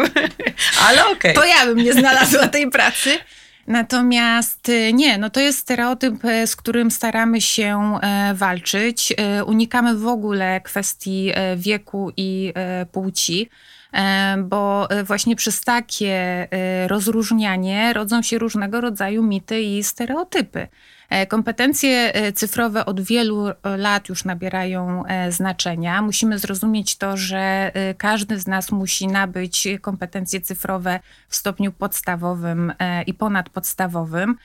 ale 0.80 1.06
okej. 1.06 1.16
Okay. 1.16 1.34
To 1.34 1.44
ja 1.44 1.66
bym 1.66 1.78
nie 1.78 1.92
znalazła 1.92 2.48
tej 2.48 2.70
pracy. 2.70 3.18
Natomiast 3.66 4.68
y, 4.68 4.92
nie, 4.92 5.18
no 5.18 5.30
to 5.30 5.40
jest 5.40 5.58
stereotyp, 5.58 6.24
e, 6.24 6.46
z 6.46 6.56
którym 6.56 6.90
staramy 6.90 7.40
się 7.40 7.98
e, 8.02 8.34
walczyć. 8.34 9.14
E, 9.16 9.44
unikamy 9.44 9.96
w 9.96 10.06
ogóle 10.06 10.60
kwestii 10.60 11.32
wieku 11.56 12.12
i 12.16 12.52
płci 12.92 13.48
bo 14.44 14.88
właśnie 15.04 15.36
przez 15.36 15.60
takie 15.60 16.48
rozróżnianie 16.86 17.92
rodzą 17.92 18.22
się 18.22 18.38
różnego 18.38 18.80
rodzaju 18.80 19.22
mity 19.22 19.62
i 19.62 19.82
stereotypy. 19.82 20.68
E, 21.12 21.26
kompetencje 21.26 22.14
e, 22.14 22.32
cyfrowe 22.32 22.86
od 22.86 23.00
wielu 23.00 23.48
e, 23.48 23.54
lat 23.76 24.08
już 24.08 24.24
nabierają 24.24 25.04
znaczenia. 25.30 26.02
Musimy 26.02 26.38
zrozumieć 26.38 26.96
to, 26.96 27.16
że 27.16 27.72
każdy 27.98 28.40
z 28.40 28.46
nas 28.46 28.72
musi 28.72 29.06
nabyć 29.06 29.68
kompetencje 29.80 30.40
cyfrowe 30.40 31.00
w 31.28 31.36
stopniu 31.36 31.72
podstawowym 31.72 32.72
i 33.06 33.14
ponadpodstawowym 33.14 34.36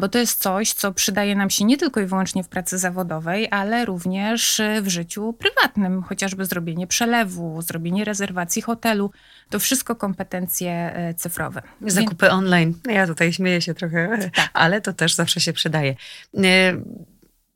bo 0.00 0.08
to 0.08 0.18
jest 0.18 0.42
coś, 0.42 0.72
co 0.72 0.92
przydaje 0.92 1.36
nam 1.36 1.50
się 1.50 1.64
nie 1.64 1.76
tylko 1.76 2.00
i 2.00 2.06
wyłącznie 2.06 2.44
w 2.44 2.48
pracy 2.48 2.78
zawodowej, 2.78 3.48
ale 3.50 3.84
również 3.84 4.60
w 4.82 4.88
życiu 4.88 5.32
prywatnym, 5.32 6.02
chociażby 6.02 6.44
zrobienie 6.44 6.86
przelewu, 6.86 7.62
zrobienie 7.62 8.04
rezerwacji 8.04 8.62
hotelu. 8.62 9.10
To 9.50 9.58
wszystko 9.58 9.96
kompetencje 9.96 10.94
cyfrowe. 11.16 11.62
Zakupy 11.80 12.30
online. 12.30 12.74
Ja 12.88 13.06
tutaj 13.06 13.32
śmieję 13.32 13.60
się 13.60 13.74
trochę, 13.74 14.18
tak. 14.34 14.50
ale 14.52 14.80
to 14.80 14.92
też 14.92 15.14
zawsze 15.14 15.40
się 15.40 15.52
przydaje. 15.52 15.94
E, 16.44 16.76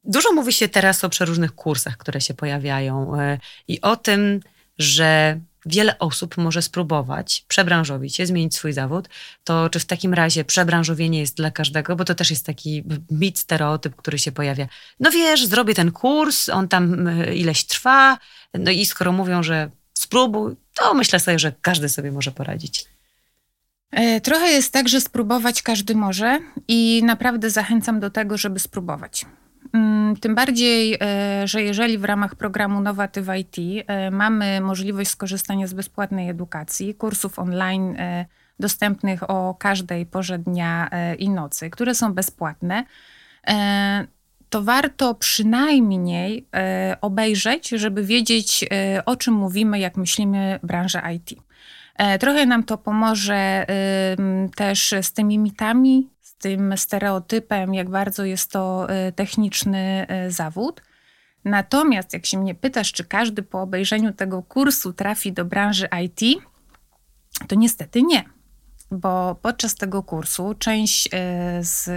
dużo 0.04 0.32
mówi 0.32 0.52
się 0.52 0.68
teraz 0.68 1.04
o 1.04 1.08
przeróżnych 1.08 1.54
kursach, 1.54 1.96
które 1.96 2.20
się 2.20 2.34
pojawiają 2.34 3.20
e, 3.20 3.38
i 3.68 3.80
o 3.80 3.96
tym, 3.96 4.40
że 4.78 5.40
wiele 5.66 5.98
osób 5.98 6.36
może 6.36 6.62
spróbować 6.62 7.44
przebranżowić 7.48 8.16
się, 8.16 8.26
zmienić 8.26 8.54
swój 8.54 8.72
zawód, 8.72 9.08
to 9.44 9.70
czy 9.70 9.78
w 9.78 9.84
takim 9.84 10.14
razie 10.14 10.44
przebranżowienie 10.44 11.20
jest 11.20 11.36
dla 11.36 11.50
każdego, 11.50 11.96
bo 11.96 12.04
to 12.04 12.14
też 12.14 12.30
jest 12.30 12.46
taki 12.46 12.84
mit, 13.10 13.38
stereotyp, 13.38 13.96
który 13.96 14.18
się 14.18 14.32
pojawia. 14.32 14.68
No 15.00 15.10
wiesz, 15.10 15.46
zrobię 15.46 15.74
ten 15.74 15.92
kurs, 15.92 16.48
on 16.48 16.68
tam 16.68 17.08
e, 17.08 17.34
ileś 17.34 17.64
trwa, 17.64 18.18
no 18.54 18.70
i 18.70 18.86
skoro 18.86 19.12
mówią, 19.12 19.42
że 19.42 19.70
spróbuj, 19.94 20.56
to 20.74 20.94
myślę 20.94 21.20
sobie, 21.20 21.38
że 21.38 21.52
każdy 21.62 21.88
sobie 21.88 22.12
może 22.12 22.32
poradzić. 22.32 22.84
E, 23.90 24.20
trochę 24.20 24.46
jest 24.46 24.72
tak, 24.72 24.88
że 24.88 25.00
spróbować 25.00 25.62
każdy 25.62 25.94
może 25.94 26.40
i 26.68 27.02
naprawdę 27.04 27.50
zachęcam 27.50 28.00
do 28.00 28.10
tego, 28.10 28.38
żeby 28.38 28.58
spróbować. 28.58 29.24
Mm, 29.72 30.16
tym 30.16 30.34
bardziej, 30.34 30.96
e, 31.00 31.48
że 31.48 31.62
jeżeli 31.62 31.98
w 31.98 32.04
ramach 32.04 32.34
programu 32.34 32.80
Nowatyw 32.80 33.26
IT 33.40 33.84
e, 33.86 34.10
mamy 34.10 34.60
możliwość 34.60 35.10
skorzystania 35.10 35.66
z 35.66 35.74
bezpłatnej 35.74 36.28
edukacji, 36.28 36.94
kursów 36.94 37.38
online 37.38 37.96
dostępnych 38.60 39.30
o 39.30 39.54
każdej 39.54 40.06
porze 40.06 40.38
dnia 40.38 40.90
i 41.18 41.30
nocy, 41.30 41.70
które 41.70 41.94
są 41.94 42.14
bezpłatne, 42.14 42.84
to 44.48 44.62
warto 44.62 45.14
przynajmniej 45.14 46.48
obejrzeć, 47.00 47.68
żeby 47.68 48.04
wiedzieć, 48.04 48.64
o 49.06 49.16
czym 49.16 49.34
mówimy, 49.34 49.78
jak 49.78 49.96
myślimy 49.96 50.60
branżę 50.62 51.02
IT. 51.16 51.40
E, 51.94 52.18
trochę 52.18 52.46
nam 52.46 52.64
to 52.64 52.78
pomoże 52.78 53.66
też 54.56 54.94
z 55.02 55.12
tymi 55.12 55.38
mitami, 55.38 56.08
tym 56.38 56.76
stereotypem, 56.76 57.74
jak 57.74 57.90
bardzo 57.90 58.24
jest 58.24 58.52
to 58.52 58.90
e, 58.90 59.12
techniczny 59.12 60.06
e, 60.08 60.30
zawód. 60.30 60.82
Natomiast 61.44 62.12
jak 62.12 62.26
się 62.26 62.38
mnie 62.38 62.54
pytasz, 62.54 62.92
czy 62.92 63.04
każdy 63.04 63.42
po 63.42 63.62
obejrzeniu 63.62 64.12
tego 64.12 64.42
kursu 64.42 64.92
trafi 64.92 65.32
do 65.32 65.44
branży 65.44 65.88
IT, 66.04 66.42
to 67.48 67.54
niestety 67.54 68.02
nie. 68.02 68.24
Bo 68.90 69.34
podczas 69.42 69.74
tego 69.74 70.02
kursu 70.02 70.54
część 70.58 71.08
z 71.60 71.90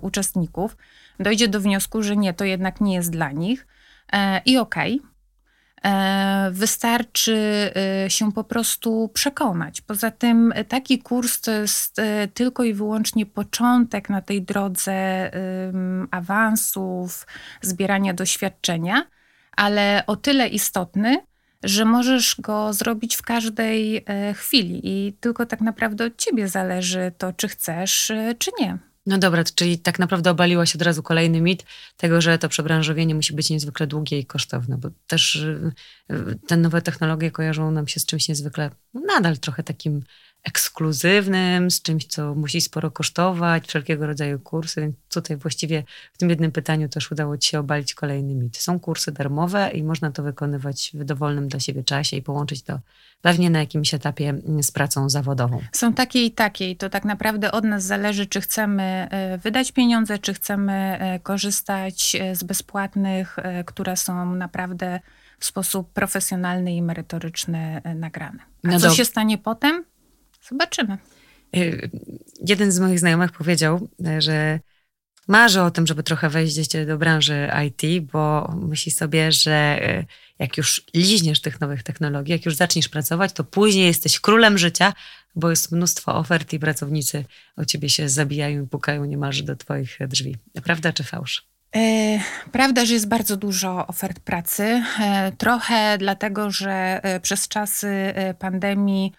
uczestników 0.00 0.76
dojdzie 1.20 1.48
do 1.48 1.60
wniosku, 1.60 2.02
że 2.02 2.16
nie, 2.16 2.34
to 2.34 2.44
jednak 2.44 2.80
nie 2.80 2.94
jest 2.94 3.10
dla 3.10 3.32
nich. 3.32 3.66
I 4.44 4.58
okej, 4.58 5.00
okay, 5.00 5.08
E, 5.08 5.17
wystarczy 6.50 7.70
e, 8.04 8.10
się 8.10 8.32
po 8.32 8.44
prostu 8.44 9.10
przekonać. 9.14 9.80
Poza 9.80 10.10
tym 10.10 10.52
e, 10.54 10.64
taki 10.64 10.98
kurs 10.98 11.40
to 11.40 11.50
jest 11.50 11.96
tylko 12.34 12.64
i 12.64 12.74
wyłącznie 12.74 13.26
początek 13.26 14.10
na 14.10 14.22
tej 14.22 14.42
drodze 14.42 15.30
awansów, 16.10 17.26
zbierania 17.62 18.14
doświadczenia, 18.14 19.06
ale 19.56 20.02
o 20.06 20.16
tyle 20.16 20.48
istotny, 20.48 21.18
że 21.62 21.84
możesz 21.84 22.40
go 22.40 22.72
zrobić 22.72 23.16
w 23.16 23.22
każdej 23.22 24.04
chwili 24.34 24.80
i 24.84 25.12
tylko 25.12 25.46
tak 25.46 25.60
naprawdę 25.60 26.04
od 26.04 26.16
ciebie 26.16 26.48
zależy 26.48 27.12
to, 27.18 27.32
czy 27.32 27.48
chcesz, 27.48 28.12
czy 28.38 28.50
nie. 28.60 28.78
No 29.08 29.18
dobra, 29.18 29.44
czyli 29.54 29.78
tak 29.78 29.98
naprawdę 29.98 30.30
obaliłaś 30.30 30.74
od 30.74 30.82
razu 30.82 31.02
kolejny 31.02 31.40
mit 31.40 31.64
tego, 31.96 32.20
że 32.20 32.38
to 32.38 32.48
przebranżowienie 32.48 33.14
musi 33.14 33.34
być 33.34 33.50
niezwykle 33.50 33.86
długie 33.86 34.18
i 34.18 34.26
kosztowne, 34.26 34.78
bo 34.78 34.88
też 35.06 35.34
y, 35.34 35.72
y, 36.10 36.38
te 36.46 36.56
nowe 36.56 36.82
technologie 36.82 37.30
kojarzą 37.30 37.70
nam 37.70 37.88
się 37.88 38.00
z 38.00 38.06
czymś 38.06 38.28
niezwykle, 38.28 38.70
nadal 38.94 39.38
trochę 39.38 39.62
takim 39.62 40.02
ekskluzywnym, 40.44 41.70
z 41.70 41.82
czymś, 41.82 42.06
co 42.06 42.34
musi 42.34 42.60
sporo 42.60 42.90
kosztować, 42.90 43.66
wszelkiego 43.66 44.06
rodzaju 44.06 44.38
kursy, 44.38 44.80
więc 44.80 44.96
tutaj 45.10 45.36
właściwie 45.36 45.84
w 46.12 46.18
tym 46.18 46.30
jednym 46.30 46.52
pytaniu 46.52 46.88
też 46.88 47.12
udało 47.12 47.38
Ci 47.38 47.50
się 47.50 47.60
obalić 47.60 47.94
kolejny 47.94 48.34
mit. 48.34 48.56
Są 48.56 48.80
kursy 48.80 49.12
darmowe 49.12 49.70
i 49.70 49.82
można 49.82 50.12
to 50.12 50.22
wykonywać 50.22 50.90
w 50.94 51.04
dowolnym 51.04 51.48
dla 51.48 51.60
siebie 51.60 51.84
czasie 51.84 52.16
i 52.16 52.22
połączyć 52.22 52.62
to 52.62 52.80
pewnie 53.22 53.50
na 53.50 53.58
jakimś 53.58 53.94
etapie 53.94 54.28
mm, 54.28 54.62
z 54.62 54.70
pracą 54.70 55.08
zawodową. 55.08 55.60
Są 55.72 55.92
takie 55.92 56.24
i 56.24 56.30
takie 56.30 56.70
i 56.70 56.76
to 56.76 56.90
tak 56.90 57.04
naprawdę 57.04 57.52
od 57.52 57.64
nas 57.64 57.84
zależy, 57.84 58.26
czy 58.26 58.40
chcemy 58.40 58.82
e, 59.10 59.38
wydać 59.38 59.72
pieniądze, 59.72 60.18
czy 60.18 60.34
chcemy 60.34 60.72
e, 60.72 61.20
korzystać 61.20 62.16
e, 62.20 62.36
z 62.36 62.42
bezpłatnych, 62.44 63.36
które 63.66 63.96
są 63.96 64.34
naprawdę 64.34 65.00
w 65.38 65.44
sposób 65.44 65.92
profesjonalny 65.92 66.74
i 66.74 66.82
merytoryczny 66.82 67.82
nagrane. 67.94 68.38
A 68.64 68.68
no 68.68 68.80
co 68.80 68.88
do... 68.88 68.94
się 68.94 69.04
stanie 69.04 69.38
potem? 69.38 69.84
Zobaczymy. 70.50 70.98
Jeden 72.46 72.72
z 72.72 72.78
moich 72.78 72.98
znajomych 72.98 73.32
powiedział, 73.32 73.88
że 74.18 74.60
marzy 75.28 75.62
o 75.62 75.70
tym, 75.70 75.86
żeby 75.86 76.02
trochę 76.02 76.28
wejść 76.28 76.76
do 76.86 76.98
branży 76.98 77.50
IT, 77.66 78.10
bo 78.12 78.54
myśli 78.60 78.92
sobie, 78.92 79.32
że 79.32 79.80
jak 80.38 80.56
już 80.56 80.82
liźniesz 80.94 81.40
tych 81.40 81.60
nowych 81.60 81.82
technologii, 81.82 82.32
jak 82.32 82.44
już 82.46 82.54
zaczniesz 82.54 82.88
pracować, 82.88 83.32
to 83.32 83.44
później 83.44 83.86
jesteś 83.86 84.20
królem 84.20 84.58
życia, 84.58 84.92
bo 85.34 85.50
jest 85.50 85.72
mnóstwo 85.72 86.16
ofert 86.16 86.52
i 86.52 86.58
pracownicy 86.58 87.24
o 87.56 87.64
ciebie 87.64 87.88
się 87.88 88.08
zabijają 88.08 88.64
i 88.64 88.66
pukają 88.66 89.04
niemalże 89.04 89.42
do 89.42 89.56
twoich 89.56 89.98
drzwi. 90.08 90.36
Prawda 90.64 90.92
czy 90.92 91.04
fałsz? 91.04 91.46
Prawda, 92.52 92.86
że 92.86 92.94
jest 92.94 93.08
bardzo 93.08 93.36
dużo 93.36 93.86
ofert 93.86 94.20
pracy. 94.20 94.82
Trochę 95.38 95.98
dlatego, 95.98 96.50
że 96.50 97.00
przez 97.22 97.48
czasy 97.48 98.14
pandemii 98.38 99.12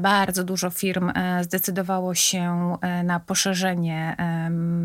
bardzo 0.00 0.44
dużo 0.44 0.70
firm 0.70 1.12
zdecydowało 1.42 2.14
się 2.14 2.76
na 3.04 3.20
poszerzenie 3.20 4.16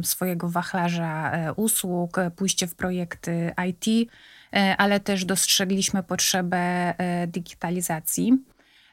swojego 0.04 0.50
wachlarza 0.50 1.32
usług, 1.56 2.18
pójście 2.36 2.68
w 2.68 2.76
projekty 2.76 3.54
IT. 3.70 4.10
E, 4.54 4.78
ale 4.78 5.00
też 5.00 5.26
dostrzegliśmy 5.26 6.04
potrzebę 6.04 6.58
e, 6.58 7.28
digitalizacji. 7.28 8.34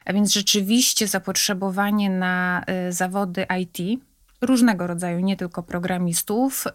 A 0.05 0.13
więc 0.13 0.33
rzeczywiście 0.33 1.07
zapotrzebowanie 1.07 2.09
na 2.09 2.63
e, 2.67 2.91
zawody 2.91 3.45
IT, 3.61 4.01
różnego 4.41 4.87
rodzaju, 4.87 5.19
nie 5.19 5.37
tylko 5.37 5.63
programistów, 5.63 6.65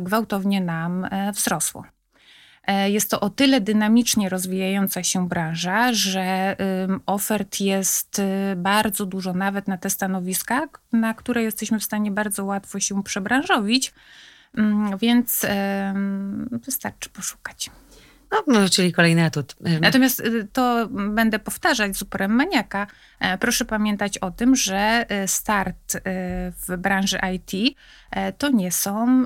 gwałtownie 0.00 0.60
nam 0.60 1.08
wzrosło. 1.34 1.84
Jest 2.86 3.10
to 3.10 3.20
o 3.20 3.30
tyle 3.30 3.60
dynamicznie 3.60 4.28
rozwijająca 4.28 5.02
się 5.02 5.28
branża, 5.28 5.92
że 5.92 6.56
ofert 7.06 7.60
jest 7.60 8.22
bardzo 8.56 9.06
dużo, 9.06 9.32
nawet 9.32 9.68
na 9.68 9.78
te 9.78 9.90
stanowiska, 9.90 10.68
na 10.92 11.14
które 11.14 11.42
jesteśmy 11.42 11.78
w 11.78 11.84
stanie 11.84 12.10
bardzo 12.10 12.44
łatwo 12.44 12.80
się 12.80 13.02
przebranżowić, 13.02 13.92
mm, 14.56 14.98
więc 14.98 15.46
wystarczy 16.50 17.10
poszukać. 17.10 17.70
No, 18.46 18.68
czyli 18.68 18.92
kolejny 18.92 19.24
atut. 19.24 19.56
Natomiast 19.80 20.20
y, 20.20 20.48
to 20.52 20.88
będę 20.90 21.38
powtarzać 21.38 21.96
z 21.96 22.02
uporem 22.02 22.32
maniaka. 22.32 22.86
E, 23.20 23.38
proszę 23.38 23.64
pamiętać 23.64 24.18
o 24.18 24.30
tym, 24.30 24.56
że 24.56 25.06
y, 25.24 25.28
start 25.28 25.94
y, 25.94 26.00
w 26.66 26.76
branży 26.78 27.18
IT 27.34 27.76
e, 28.10 28.32
to 28.32 28.48
nie 28.48 28.72
są 28.72 29.24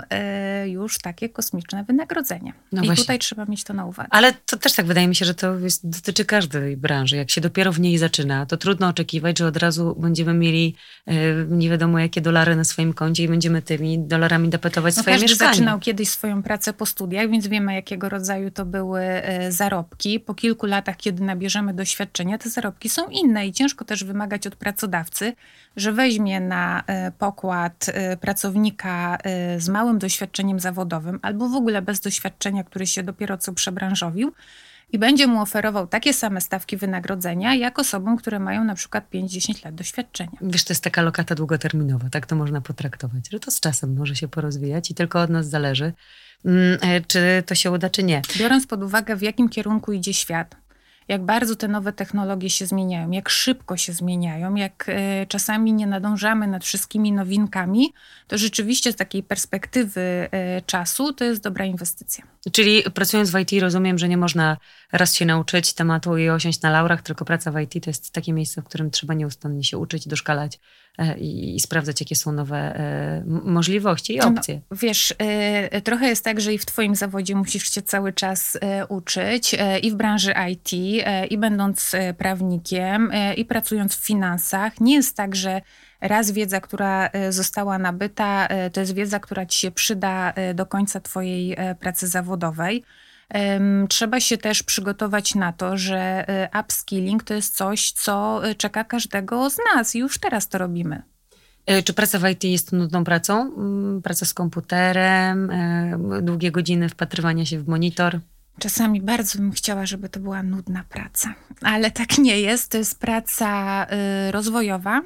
już 0.67 0.99
takie 0.99 1.29
kosmiczne 1.29 1.85
wynagrodzenia. 1.85 2.53
No 2.73 2.83
I 2.83 2.87
właśnie. 2.87 3.03
tutaj 3.03 3.19
trzeba 3.19 3.45
mieć 3.45 3.65
to 3.65 3.75
na 3.75 3.87
uwadze. 3.87 4.09
Ale 4.11 4.33
to 4.33 4.57
też 4.57 4.73
tak 4.73 4.87
wydaje 4.87 5.09
mi 5.09 5.17
się, 5.17 5.25
że 5.25 5.35
to 5.35 5.59
jest, 5.59 5.89
dotyczy 5.89 6.25
każdej 6.25 6.77
branży. 6.77 7.17
Jak 7.17 7.31
się 7.31 7.41
dopiero 7.41 7.73
w 7.73 7.81
niej 7.81 7.99
zaczyna, 7.99 8.47
to 8.47 8.57
trudno 8.57 8.89
oczekiwać, 8.89 9.39
że 9.39 9.47
od 9.47 9.57
razu 9.57 9.97
będziemy 9.99 10.35
mieli 10.35 10.77
nie 11.49 11.71
wiadomo 11.71 11.99
jakie 11.99 12.21
dolary 12.21 12.57
na 12.57 12.65
swoim 12.65 12.93
koncie 12.93 13.23
i 13.23 13.29
będziemy 13.29 13.63
tymi 13.63 13.99
dolarami 13.99 14.49
dopetować 14.49 14.97
no 14.97 15.03
swoje 15.03 15.15
każdy 15.15 15.29
mieszkanie. 15.29 15.53
zaczynał 15.55 15.79
kiedyś 15.81 16.09
swoją 16.09 16.43
pracę 16.43 16.73
po 16.73 16.87
studiach, 16.87 17.31
więc 17.31 17.47
wiemy 17.47 17.75
jakiego 17.75 18.09
rodzaju 18.09 18.51
to 18.51 18.65
były 18.65 18.94
E, 19.01 19.53
zarobki. 19.53 20.21
Po 20.21 20.35
kilku 20.35 20.67
latach, 20.67 20.97
kiedy 20.97 21.25
nabierzemy 21.25 21.75
doświadczenia, 21.75 22.39
te 22.39 22.51
zarobki 22.51 22.89
są 22.89 23.09
inne 23.09 23.47
i 23.47 23.53
ciężko 23.53 23.85
też 23.85 24.05
wymagać 24.05 24.47
od 24.47 24.57
pracodawcy, 24.57 25.33
że 25.77 25.93
weźmie 25.93 26.41
na 26.41 26.83
e, 26.87 27.13
pokład 27.13 27.87
e, 27.89 28.17
pracownika 28.17 29.19
z 29.59 29.69
małym 29.69 29.99
doświadczeniem 29.99 30.61
zawodowym 30.61 31.19
albo 31.23 31.49
w 31.49 31.55
ogóle 31.55 31.83
bez 31.83 32.01
doświadczenia, 32.01 32.65
który 32.65 32.87
się 32.87 33.03
dopiero 33.03 33.39
co 33.39 33.53
przebranżowił 33.53 34.33
i 34.93 34.99
będzie 34.99 35.27
mu 35.27 35.41
oferował 35.41 35.87
takie 35.87 36.15
same 36.15 36.41
stawki 36.41 36.77
wynagrodzenia, 36.77 37.55
jak 37.55 37.79
osobom, 37.79 38.17
które 38.17 38.39
mają 38.39 38.65
na 38.65 38.75
przykład 38.75 39.11
5-10 39.11 39.65
lat 39.65 39.75
doświadczenia. 39.75 40.39
Wiesz, 40.41 40.65
to 40.65 40.73
jest 40.73 40.85
taka 40.85 41.03
lokata 41.03 41.35
długoterminowa, 41.35 42.11
tak 42.11 42.27
to 42.27 42.37
można 42.37 42.61
potraktować, 42.61 43.29
że 43.33 43.41
to 43.41 43.51
z 43.51 43.61
czasem 43.61 43.97
może 43.97 44.17
się 44.17 44.29
porozwijać 44.29 44.91
i 44.91 44.95
tylko 44.95 45.21
od 45.21 45.31
nas 45.31 45.49
zależy, 45.49 45.93
czy 47.07 47.43
to 47.47 47.55
się 47.55 47.71
uda, 47.71 47.91
czy 47.91 48.03
nie. 48.03 48.23
Biorąc 48.39 48.67
pod 48.67 48.83
uwagę, 48.83 49.17
w 49.17 49.23
jakim 49.23 49.49
kierunku 49.49 49.93
idzie 49.93 50.15
świat, 50.15 50.57
jak 51.09 51.25
bardzo 51.25 51.57
te 51.57 51.69
nowe 51.69 51.93
technologie 51.93 52.51
się 52.51 52.67
zmieniają, 52.67 53.11
jak 53.11 53.29
szybko 53.29 53.77
się 53.77 53.93
zmieniają, 53.93 54.55
jak 54.55 54.85
e, 54.89 55.27
czasami 55.27 55.73
nie 55.73 55.87
nadążamy 55.87 56.47
nad 56.47 56.65
wszystkimi 56.65 57.13
nowinkami, 57.13 57.93
to 58.27 58.39
rzeczywiście 58.39 58.93
z 58.93 58.97
takiej 58.97 59.23
perspektywy 59.23 60.01
e, 60.01 60.63
czasu 60.63 61.13
to 61.13 61.25
jest 61.25 61.43
dobra 61.43 61.65
inwestycja. 61.65 62.25
Czyli 62.53 62.83
pracując 62.95 63.31
w 63.31 63.39
IT 63.39 63.63
rozumiem, 63.63 63.99
że 63.99 64.09
nie 64.09 64.17
można 64.17 64.57
raz 64.93 65.15
się 65.15 65.27
nauczyć 65.27 65.75
tematu 65.75 66.19
i 66.19 66.29
osiąść 66.29 66.63
na 66.63 66.71
laurach, 66.71 67.03
tylko 67.03 67.25
praca 67.25 67.51
w 67.51 67.61
IT 67.61 67.85
to 67.85 67.91
jest 67.91 68.11
takie 68.11 68.33
miejsce, 68.33 68.63
w 68.63 68.65
którym 68.65 68.91
trzeba 68.91 69.15
nieustannie 69.15 69.65
się 69.65 69.79
uczyć, 69.79 70.09
doszkalać 70.09 70.57
e, 70.57 70.61
i, 71.19 71.57
i 71.57 71.61
sprawdzać, 71.61 72.01
jakie 72.01 72.17
są 72.17 72.33
nowe 72.33 72.57
e, 72.57 73.23
możliwości 73.27 74.15
i 74.15 74.19
no, 74.19 74.27
opcje. 74.29 74.61
No, 74.71 74.77
wiesz, 74.77 75.15
e, 75.19 75.81
trochę 75.81 76.09
jest 76.09 76.25
tak, 76.25 76.41
że 76.41 76.55
i 76.55 76.59
w 76.59 76.67
twoim 76.67 76.95
zawodzie 76.95 77.35
musisz 77.35 77.75
się 77.75 77.83
cały 77.83 78.13
czas 78.13 78.59
uczyć 78.89 79.57
i 79.83 79.91
w 79.91 79.95
branży 79.95 80.35
IT, 80.51 80.73
i 81.31 81.39
będąc 81.39 81.93
prawnikiem, 82.19 83.13
i 83.37 83.45
pracując 83.45 83.97
w 83.97 84.07
finansach. 84.07 84.81
Nie 84.81 84.95
jest 84.95 85.17
tak, 85.17 85.37
że 85.37 85.61
raz 86.01 86.31
wiedza, 86.31 86.61
która 86.61 87.11
została 87.31 87.79
nabyta, 87.79 88.49
to 88.73 88.81
jest 88.81 88.95
wiedza, 88.95 89.21
która 89.21 89.47
ci 89.47 89.59
się 89.59 89.71
przyda 89.71 90.33
do 90.55 90.67
końca 90.67 91.01
twojej 91.01 91.57
pracy 91.81 92.09
zawodowej. 92.09 92.85
Trzeba 93.89 94.21
się 94.21 94.39
też 94.39 94.63
przygotować 94.63 95.35
na 95.35 95.53
to, 95.53 95.77
że 95.77 96.29
e, 96.29 96.61
upskilling 96.61 97.23
to 97.23 97.35
jest 97.35 97.57
coś, 97.57 97.93
co 97.93 98.47
e, 98.49 98.55
czeka 98.55 98.85
każdego 98.85 99.51
z 99.51 99.57
nas 99.75 99.95
i 99.95 99.99
już 99.99 100.19
teraz 100.19 100.49
to 100.49 100.59
robimy. 100.59 101.03
Czy 101.85 101.93
praca 101.95 102.19
w 102.19 102.29
IT 102.29 102.45
jest 102.45 102.73
nudną 102.73 103.05
pracą? 103.05 103.55
Mm, 103.57 104.03
praca 104.03 104.27
z 104.27 104.35
komputerem, 104.35 105.53
długie 106.23 106.51
godziny 106.51 106.89
wpatrywania 106.89 107.47
się 107.47 107.59
w 107.59 107.69
monitor? 107.69 108.21
Czasami 108.59 109.01
bardzo 109.01 109.39
bym 109.39 109.53
chciała, 109.53 109.87
żeby 109.87 110.09
to 110.09 110.21
była 110.21 110.43
nudna 110.43 110.85
praca, 110.89 111.35
ale 111.63 111.91
tak 111.91 112.19
nie 112.29 112.41
jest. 112.41 112.71
To 112.71 112.79
jest 112.79 113.01
praca 113.01 113.87
rozwojowa, 114.31 115.03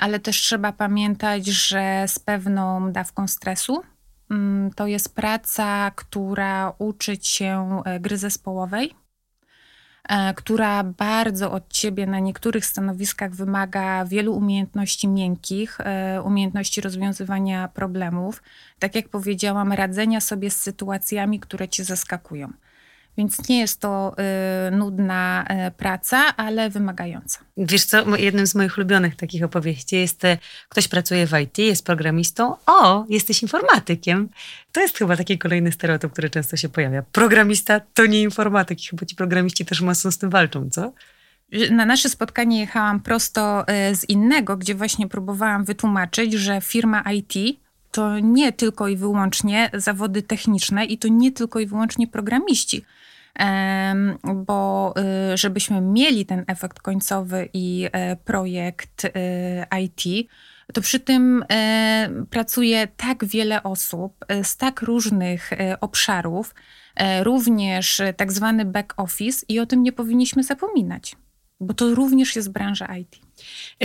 ale 0.00 0.20
też 0.20 0.36
trzeba 0.36 0.72
pamiętać, 0.72 1.46
że 1.46 2.04
z 2.08 2.18
pewną 2.18 2.92
dawką 2.92 3.28
stresu. 3.28 3.82
Mm, 4.30 4.70
to 4.70 4.86
jest 4.86 5.14
praca, 5.14 5.90
która 5.90 6.72
uczy 6.78 7.16
się 7.22 7.82
y, 7.96 8.00
gry 8.00 8.18
zespołowej, 8.18 8.94
E, 10.10 10.34
która 10.34 10.84
bardzo 10.84 11.52
od 11.52 11.68
ciebie 11.68 12.06
na 12.06 12.18
niektórych 12.18 12.66
stanowiskach 12.66 13.34
wymaga 13.34 14.04
wielu 14.04 14.34
umiejętności 14.34 15.08
miękkich, 15.08 15.80
e, 15.80 16.22
umiejętności 16.22 16.80
rozwiązywania 16.80 17.68
problemów, 17.68 18.42
tak 18.78 18.94
jak 18.94 19.08
powiedziałam, 19.08 19.72
radzenia 19.72 20.20
sobie 20.20 20.50
z 20.50 20.56
sytuacjami, 20.56 21.40
które 21.40 21.68
cię 21.68 21.84
zaskakują. 21.84 22.52
Więc 23.18 23.48
nie 23.48 23.58
jest 23.58 23.80
to 23.80 24.16
y, 24.68 24.70
nudna 24.70 25.44
y, 25.68 25.70
praca, 25.70 26.36
ale 26.36 26.70
wymagająca. 26.70 27.38
Wiesz 27.56 27.84
co, 27.84 28.16
jednym 28.16 28.46
z 28.46 28.54
moich 28.54 28.78
ulubionych 28.78 29.16
takich 29.16 29.44
opowieści 29.44 29.96
jest, 29.96 30.24
y, 30.24 30.38
ktoś 30.68 30.88
pracuje 30.88 31.26
w 31.26 31.32
IT, 31.42 31.58
jest 31.58 31.86
programistą, 31.86 32.56
o, 32.66 33.04
jesteś 33.08 33.42
informatykiem. 33.42 34.28
To 34.72 34.80
jest 34.80 34.98
chyba 34.98 35.16
taki 35.16 35.38
kolejny 35.38 35.72
stereotyp, 35.72 36.12
który 36.12 36.30
często 36.30 36.56
się 36.56 36.68
pojawia. 36.68 37.02
Programista 37.12 37.80
to 37.94 38.06
nie 38.06 38.22
informatyk 38.22 38.78
chyba 38.90 39.06
ci 39.06 39.16
programiści 39.16 39.64
też 39.64 39.80
mocno 39.80 40.12
z 40.12 40.18
tym 40.18 40.30
walczą, 40.30 40.70
co? 40.70 40.92
Na 41.70 41.84
nasze 41.86 42.08
spotkanie 42.08 42.60
jechałam 42.60 43.00
prosto 43.00 43.64
z 43.92 44.08
innego, 44.08 44.56
gdzie 44.56 44.74
właśnie 44.74 45.08
próbowałam 45.08 45.64
wytłumaczyć, 45.64 46.32
że 46.32 46.60
firma 46.60 47.04
IT 47.12 47.58
to 47.92 48.18
nie 48.18 48.52
tylko 48.52 48.88
i 48.88 48.96
wyłącznie 48.96 49.70
zawody 49.74 50.22
techniczne 50.22 50.84
i 50.84 50.98
to 50.98 51.08
nie 51.08 51.32
tylko 51.32 51.60
i 51.60 51.66
wyłącznie 51.66 52.08
programiści 52.08 52.84
bo 54.34 54.94
y, 55.32 55.36
żebyśmy 55.36 55.80
mieli 55.80 56.26
ten 56.26 56.44
efekt 56.46 56.80
końcowy 56.80 57.48
i 57.52 57.88
e, 57.92 58.16
projekt 58.16 59.04
y, 59.04 59.10
IT, 59.82 60.28
to 60.74 60.80
przy 60.80 61.00
tym 61.00 61.44
e, 61.52 62.10
pracuje 62.30 62.88
tak 62.96 63.24
wiele 63.24 63.62
osób 63.62 64.24
e, 64.28 64.44
z 64.44 64.56
tak 64.56 64.82
różnych 64.82 65.50
obszarów, 65.80 66.54
również 67.22 68.02
tak 68.16 68.32
zwany 68.32 68.64
back 68.64 68.94
office 68.96 69.46
i 69.48 69.60
o 69.60 69.66
tym 69.66 69.82
nie 69.82 69.92
powinniśmy 69.92 70.42
zapominać, 70.42 71.16
bo 71.60 71.74
to 71.74 71.94
również 71.94 72.36
jest 72.36 72.52
branża 72.52 72.96
IT. 72.96 73.20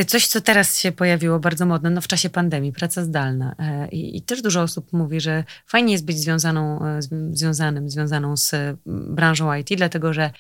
Coś, 0.07 0.27
co 0.27 0.41
teraz 0.41 0.79
się 0.79 0.91
pojawiło 0.91 1.39
bardzo 1.39 1.65
modne, 1.65 1.89
no 1.89 2.01
w 2.01 2.07
czasie 2.07 2.29
pandemii, 2.29 2.71
praca 2.71 3.03
zdalna. 3.03 3.55
E, 3.59 3.88
I, 3.88 4.17
I, 4.17 4.21
też 4.21 4.41
dużo 4.41 4.62
osób 4.62 4.93
mówi, 4.93 5.21
że 5.21 5.43
fajnie 5.67 5.93
jest 5.93 6.05
być 6.05 6.19
związaną, 6.19 6.85
e, 6.85 7.00
związanym, 7.31 7.89
związaną 7.89 8.38
z 8.38 8.51
branżą 8.85 9.53
IT, 9.53 9.69
dlatego 9.77 10.13
że 10.13 10.31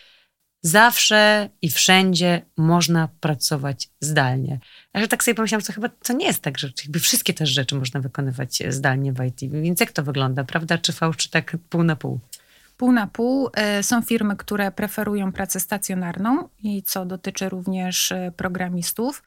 zawsze 0.63 1.49
i 1.61 1.69
wszędzie 1.69 2.41
można 2.57 3.09
pracować 3.19 3.89
zdalnie. 4.01 4.59
Ale 4.93 5.07
tak 5.07 5.23
sobie 5.23 5.35
pomyślałam, 5.35 5.61
co 5.61 5.73
chyba 5.73 5.89
to 5.89 6.13
nie 6.13 6.25
jest 6.25 6.41
tak, 6.41 6.57
że 6.57 6.69
jakby 6.83 6.99
wszystkie 6.99 7.33
te 7.33 7.45
rzeczy 7.45 7.75
można 7.75 7.99
wykonywać 7.99 8.63
zdalnie 8.69 9.13
w 9.13 9.23
IT. 9.23 9.51
Więc 9.51 9.79
jak 9.79 9.91
to 9.91 10.03
wygląda, 10.03 10.43
prawda? 10.43 10.77
Czy 10.77 10.93
fałsz, 10.93 11.17
czy 11.17 11.29
tak 11.29 11.57
pół 11.69 11.83
na 11.83 11.95
pół? 11.95 12.19
Pół 12.77 12.91
na 12.91 13.07
pół. 13.07 13.49
E, 13.53 13.83
są 13.83 14.01
firmy, 14.01 14.35
które 14.35 14.71
preferują 14.71 15.31
pracę 15.31 15.59
stacjonarną 15.59 16.49
i 16.63 16.83
co 16.83 17.05
dotyczy 17.05 17.49
również 17.49 18.11
e, 18.11 18.31
programistów 18.37 19.23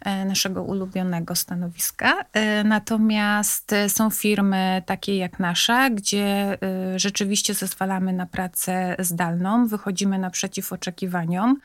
e, 0.00 0.24
naszego 0.24 0.62
ulubionego 0.62 1.34
stanowiska. 1.34 2.24
Natomiast 2.64 3.74
są 3.88 4.10
firmy 4.10 4.82
takie 4.86 5.16
jak 5.16 5.38
nasza, 5.38 5.90
gdzie 5.90 6.58
rzeczywiście 6.96 7.54
zezwalamy 7.54 8.12
na 8.12 8.26
pracę 8.26 8.96
zdalną, 8.98 9.66
wychodzimy 9.66 10.18
naprzeciw 10.18 10.72
oczekiwaniom. 10.72 11.60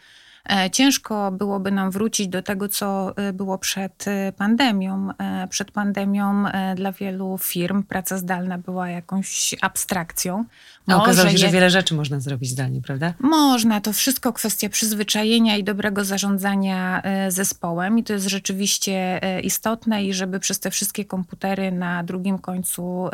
E, 0.49 0.69
ciężko 0.69 1.31
byłoby 1.31 1.71
nam 1.71 1.91
wrócić 1.91 2.27
do 2.27 2.41
tego, 2.41 2.69
co 2.69 3.17
e, 3.17 3.33
było 3.33 3.57
przed 3.57 4.07
e, 4.07 4.31
pandemią. 4.31 5.09
Przed 5.49 5.71
pandemią 5.71 6.43
dla 6.75 6.91
wielu 6.91 7.37
firm 7.37 7.83
praca 7.83 8.17
zdalna 8.17 8.57
była 8.57 8.89
jakąś 8.89 9.55
abstrakcją. 9.61 10.45
A 10.87 10.95
okazało 10.95 11.29
się, 11.29 11.37
że 11.37 11.49
wiele 11.49 11.69
rzeczy 11.69 11.95
można 11.95 12.19
zrobić 12.19 12.49
zdalnie, 12.49 12.81
prawda? 12.81 13.13
Można. 13.19 13.81
To 13.81 13.93
wszystko 13.93 14.33
kwestia 14.33 14.69
przyzwyczajenia 14.69 15.57
i 15.57 15.63
dobrego 15.63 16.05
zarządzania 16.05 17.01
zespołem 17.29 17.99
i 17.99 18.03
to 18.03 18.13
jest 18.13 18.27
rzeczywiście 18.27 19.21
istotne 19.43 20.03
i 20.03 20.13
żeby 20.13 20.39
przez 20.39 20.59
te 20.59 20.71
wszystkie 20.71 21.05
komputery 21.05 21.71
na 21.71 22.03
drugim 22.03 22.39
końcu 22.39 23.09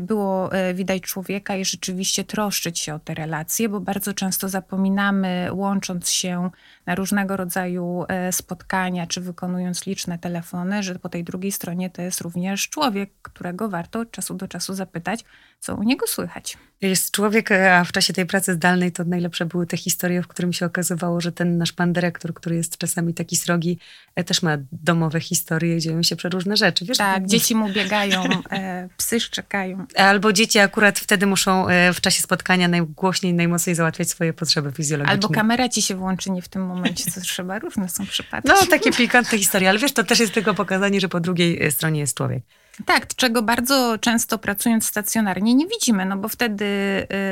było 0.00 0.52
e, 0.52 0.74
widać 0.74 1.02
człowieka 1.02 1.56
i 1.56 1.64
rzeczywiście 1.64 2.24
troszczyć 2.24 2.78
się 2.78 2.94
o 2.94 2.98
te 2.98 3.14
relacje, 3.14 3.68
bo 3.68 3.80
bardzo 3.80 4.14
często 4.14 4.48
zapominamy, 4.48 5.48
łącząc 5.52 6.10
się 6.10 6.50
na 6.86 6.94
różnego 6.94 7.36
rodzaju 7.36 8.04
e, 8.08 8.32
spotkania, 8.32 9.06
czy 9.06 9.20
wykonując 9.20 9.86
liczne 9.86 10.18
telefony, 10.18 10.82
że 10.82 10.94
po 10.94 11.08
tej 11.08 11.24
drugiej 11.24 11.52
stronie 11.52 11.90
to 11.90 12.02
jest 12.02 12.20
również 12.20 12.68
człowiek, 12.68 13.10
którego 13.22 13.68
warto 13.68 14.00
od 14.00 14.10
czasu 14.10 14.34
do 14.34 14.48
czasu 14.48 14.74
zapytać, 14.74 15.24
co 15.60 15.74
u 15.74 15.82
niego 15.82 16.06
słychać. 16.06 16.58
Jest 16.82 17.10
człowiek, 17.10 17.52
a 17.52 17.84
w 17.84 17.92
czasie 17.92 18.12
tej 18.12 18.26
pracy 18.26 18.54
zdalnej 18.54 18.92
to 18.92 19.04
najlepsze 19.04 19.46
były 19.46 19.66
te 19.66 19.76
historie, 19.76 20.22
w 20.22 20.26
którym 20.26 20.52
się 20.52 20.66
okazywało, 20.66 21.20
że 21.20 21.32
ten 21.32 21.58
nasz 21.58 21.72
pan 21.72 21.92
dyrektor, 21.92 22.34
który 22.34 22.56
jest 22.56 22.78
czasami 22.78 23.14
taki 23.14 23.36
srogi, 23.36 23.78
e, 24.14 24.24
też 24.24 24.42
ma 24.42 24.58
domowe 24.72 25.20
historie, 25.20 25.80
dzieją 25.80 26.02
się 26.02 26.16
przeróżne 26.16 26.56
rzeczy. 26.56 26.84
Wiesz, 26.84 26.98
tak, 26.98 27.26
dzieci 27.26 27.54
mu 27.54 27.72
biegają, 27.72 28.22
e, 28.50 28.88
psy 28.96 29.20
szczekają. 29.20 29.86
Albo 29.96 30.32
dzieci 30.32 30.58
akurat 30.58 30.98
wtedy 30.98 31.26
muszą 31.26 31.68
e, 31.68 31.92
w 31.92 32.00
czasie 32.00 32.22
spotkania 32.22 32.68
najgłośniej, 32.68 33.34
najmocniej 33.34 33.76
załatwiać 33.76 34.08
swoje 34.08 34.32
potrzeby 34.32 34.72
fizjologiczne. 34.72 35.12
Albo 35.12 35.28
kamera 35.28 35.68
ci 35.68 35.82
się 35.82 35.94
włączy 35.94 36.30
nie 36.30 36.42
w 36.42 36.48
tym 36.48 36.66
momencie, 36.66 37.10
co 37.10 37.20
trzeba. 37.20 37.58
Różne 37.58 37.88
są 37.88 38.06
przypadki. 38.06 38.48
No, 38.48 38.66
takie 38.70 38.92
pikantne 38.92 39.38
historie, 39.38 39.68
ale 39.68 39.78
wiesz, 39.78 39.92
to 39.92 40.04
też 40.04 40.20
jest 40.20 40.34
tylko 40.34 40.54
pokazanie, 40.54 41.00
że 41.00 41.08
po 41.08 41.20
drugiej 41.20 41.72
stronie 41.72 42.00
jest 42.00 42.16
człowiek. 42.16 42.42
Tak, 42.86 43.14
czego 43.14 43.42
bardzo 43.42 43.98
często 44.00 44.38
pracując 44.38 44.86
stacjonarnie 44.86 45.54
nie 45.54 45.66
widzimy, 45.66 46.04
no 46.04 46.16
bo 46.16 46.28
wtedy 46.28 46.64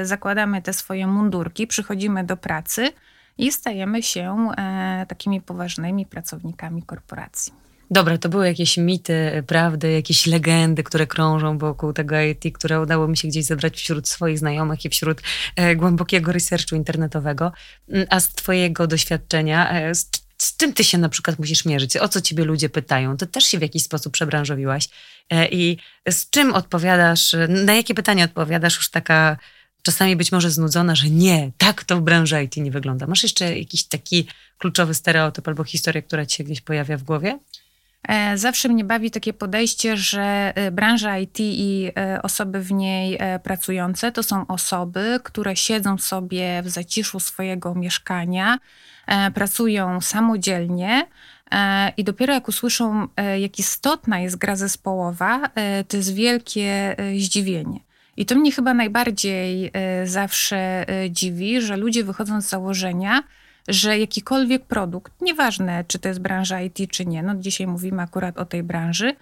y, 0.03 0.07
zakładamy 0.07 0.63
te 0.63 0.73
swoje 0.73 1.07
mundurki, 1.07 1.67
przychodzimy 1.67 2.25
do 2.25 2.37
pracy 2.37 2.93
i 3.39 3.53
stajemy 3.53 4.03
się 4.03 4.49
e, 4.57 5.07
takimi 5.09 5.41
poważnymi 5.41 6.07
pracownikami 6.07 6.83
korporacji. 6.83 7.53
Dobra, 7.91 8.19
to 8.19 8.29
były 8.29 8.47
jakieś 8.47 8.77
mity, 8.77 9.43
prawdy, 9.47 9.93
jakieś 9.93 10.27
legendy, 10.27 10.83
które 10.83 11.07
krążą 11.07 11.59
wokół 11.59 11.93
tego 11.93 12.21
IT, 12.21 12.45
które 12.55 12.81
udało 12.81 13.09
mi 13.09 13.17
się 13.17 13.29
gdzieś 13.29 13.45
zebrać 13.45 13.77
wśród 13.77 14.09
swoich 14.09 14.39
znajomych 14.39 14.85
i 14.85 14.89
wśród 14.89 15.23
e, 15.57 15.77
głębokiego 15.77 16.33
researchu 16.33 16.77
internetowego. 16.77 17.53
Mm, 17.89 18.07
a 18.11 18.21
z 18.21 18.29
Twojego 18.29 18.87
doświadczenia, 18.87 19.71
e, 19.71 19.95
z 19.95 20.11
z 20.43 20.57
czym 20.57 20.73
ty 20.73 20.85
się 20.85 20.99
na 20.99 21.09
przykład 21.09 21.39
musisz 21.39 21.65
mierzyć? 21.65 21.97
O 21.97 22.09
co 22.09 22.21
ciebie 22.21 22.45
ludzie 22.45 22.69
pytają? 22.69 23.17
Ty 23.17 23.27
też 23.27 23.45
się 23.45 23.59
w 23.59 23.63
jakiś 23.63 23.83
sposób 23.83 24.13
przebranżowiłaś. 24.13 24.89
E, 25.31 25.49
I 25.49 25.79
z 26.09 26.31
czym 26.31 26.55
odpowiadasz, 26.55 27.37
na 27.49 27.75
jakie 27.75 27.95
pytania 27.95 28.25
odpowiadasz 28.25 28.77
już 28.77 28.91
taka 28.91 29.37
czasami 29.83 30.17
być 30.17 30.33
może 30.33 30.51
znudzona, 30.51 30.95
że 30.95 31.11
nie, 31.11 31.51
tak 31.59 31.85
to 31.85 31.97
w 31.97 32.01
branży 32.01 32.43
IT 32.43 32.57
nie 32.57 32.71
wygląda. 32.71 33.07
Masz 33.07 33.23
jeszcze 33.23 33.59
jakiś 33.59 33.85
taki 33.85 34.27
kluczowy 34.59 34.95
stereotyp 34.95 35.49
albo 35.49 35.65
historię, 35.65 36.03
która 36.03 36.27
ci 36.27 36.37
się 36.37 36.45
gdzieś 36.45 36.61
pojawia 36.61 36.97
w 36.97 37.03
głowie? 37.03 37.39
E, 38.09 38.39
zawsze 38.39 38.69
mnie 38.69 38.85
bawi 38.85 39.11
takie 39.11 39.33
podejście, 39.33 39.97
że 39.97 40.53
e, 40.55 40.71
branża 40.71 41.19
IT 41.19 41.37
i 41.41 41.93
osoby 42.23 42.61
w 42.61 42.73
niej 42.73 43.19
pracujące 43.43 44.13
to 44.13 44.23
są 44.23 44.47
osoby, 44.47 45.21
które 45.25 45.57
siedzą 45.57 45.99
sobie 45.99 46.63
w 46.63 46.69
zaciszu 46.69 47.21
swojego 47.21 47.75
mieszkania, 47.75 48.59
E, 49.11 49.31
pracują 49.31 50.01
samodzielnie. 50.01 51.07
E, 51.53 51.93
I 51.97 52.05
dopiero 52.05 52.35
jak 52.35 52.49
usłyszą, 52.49 53.09
e, 53.17 53.41
jak 53.41 53.59
istotna 53.59 54.21
jest 54.21 54.37
gra 54.37 54.57
zespołowa, 54.57 55.51
to 55.89 55.97
jest 55.97 56.15
wielkie 56.15 56.97
zdziwienie. 57.19 57.81
I 58.17 58.27
to 58.27 58.35
mnie 58.35 58.53
chyba 58.53 58.75
najbardziej 58.75 59.73
zawsze 60.05 60.87
dziwi, 61.11 61.61
że 61.61 61.77
ludzie 61.77 62.05
wychodzą 62.05 62.41
z 62.41 62.49
założenia, 62.49 63.23
że 63.69 63.99
jakikolwiek 63.99 64.65
produkt, 64.65 65.13
nieważne 65.21 65.85
czy 65.85 65.99
to 65.99 66.09
jest 66.09 66.21
branża 66.21 66.61
IT, 66.61 66.79
czy 66.91 67.07
nie, 67.07 67.23
no 67.23 67.35
dzisiaj 67.35 67.67
mówimy 67.67 68.03
akurat 68.03 68.39
o 68.39 68.45
tej 68.45 68.63
branży, 68.63 69.17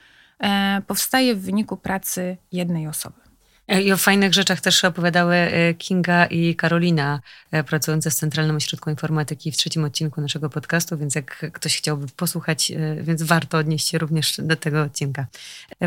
powstaje 0.86 1.34
w 1.34 1.40
wyniku 1.40 1.76
pracy 1.76 2.36
jednej 2.52 2.86
osoby. 2.86 3.28
E, 3.68 3.82
I 3.82 3.92
o 3.92 3.96
fajnych 3.96 4.34
rzeczach 4.34 4.60
też 4.60 4.84
opowiadały 4.84 5.34
e, 5.34 5.74
Kinga 5.74 6.26
i 6.26 6.54
Karolina, 6.54 7.20
e, 7.50 7.64
pracujące 7.64 8.10
w 8.10 8.14
Centralnym 8.14 8.56
Ośrodku 8.56 8.90
Informatyki 8.90 9.52
w 9.52 9.56
trzecim 9.56 9.84
odcinku 9.84 10.20
naszego 10.20 10.50
podcastu, 10.50 10.98
więc 10.98 11.14
jak 11.14 11.50
ktoś 11.52 11.76
chciałby 11.76 12.06
posłuchać, 12.16 12.72
więc 13.00 13.22
warto 13.22 13.58
odnieść 13.58 13.88
się 13.88 13.98
również 13.98 14.36
do 14.38 14.56
tego 14.56 14.82
odcinka. 14.82 15.26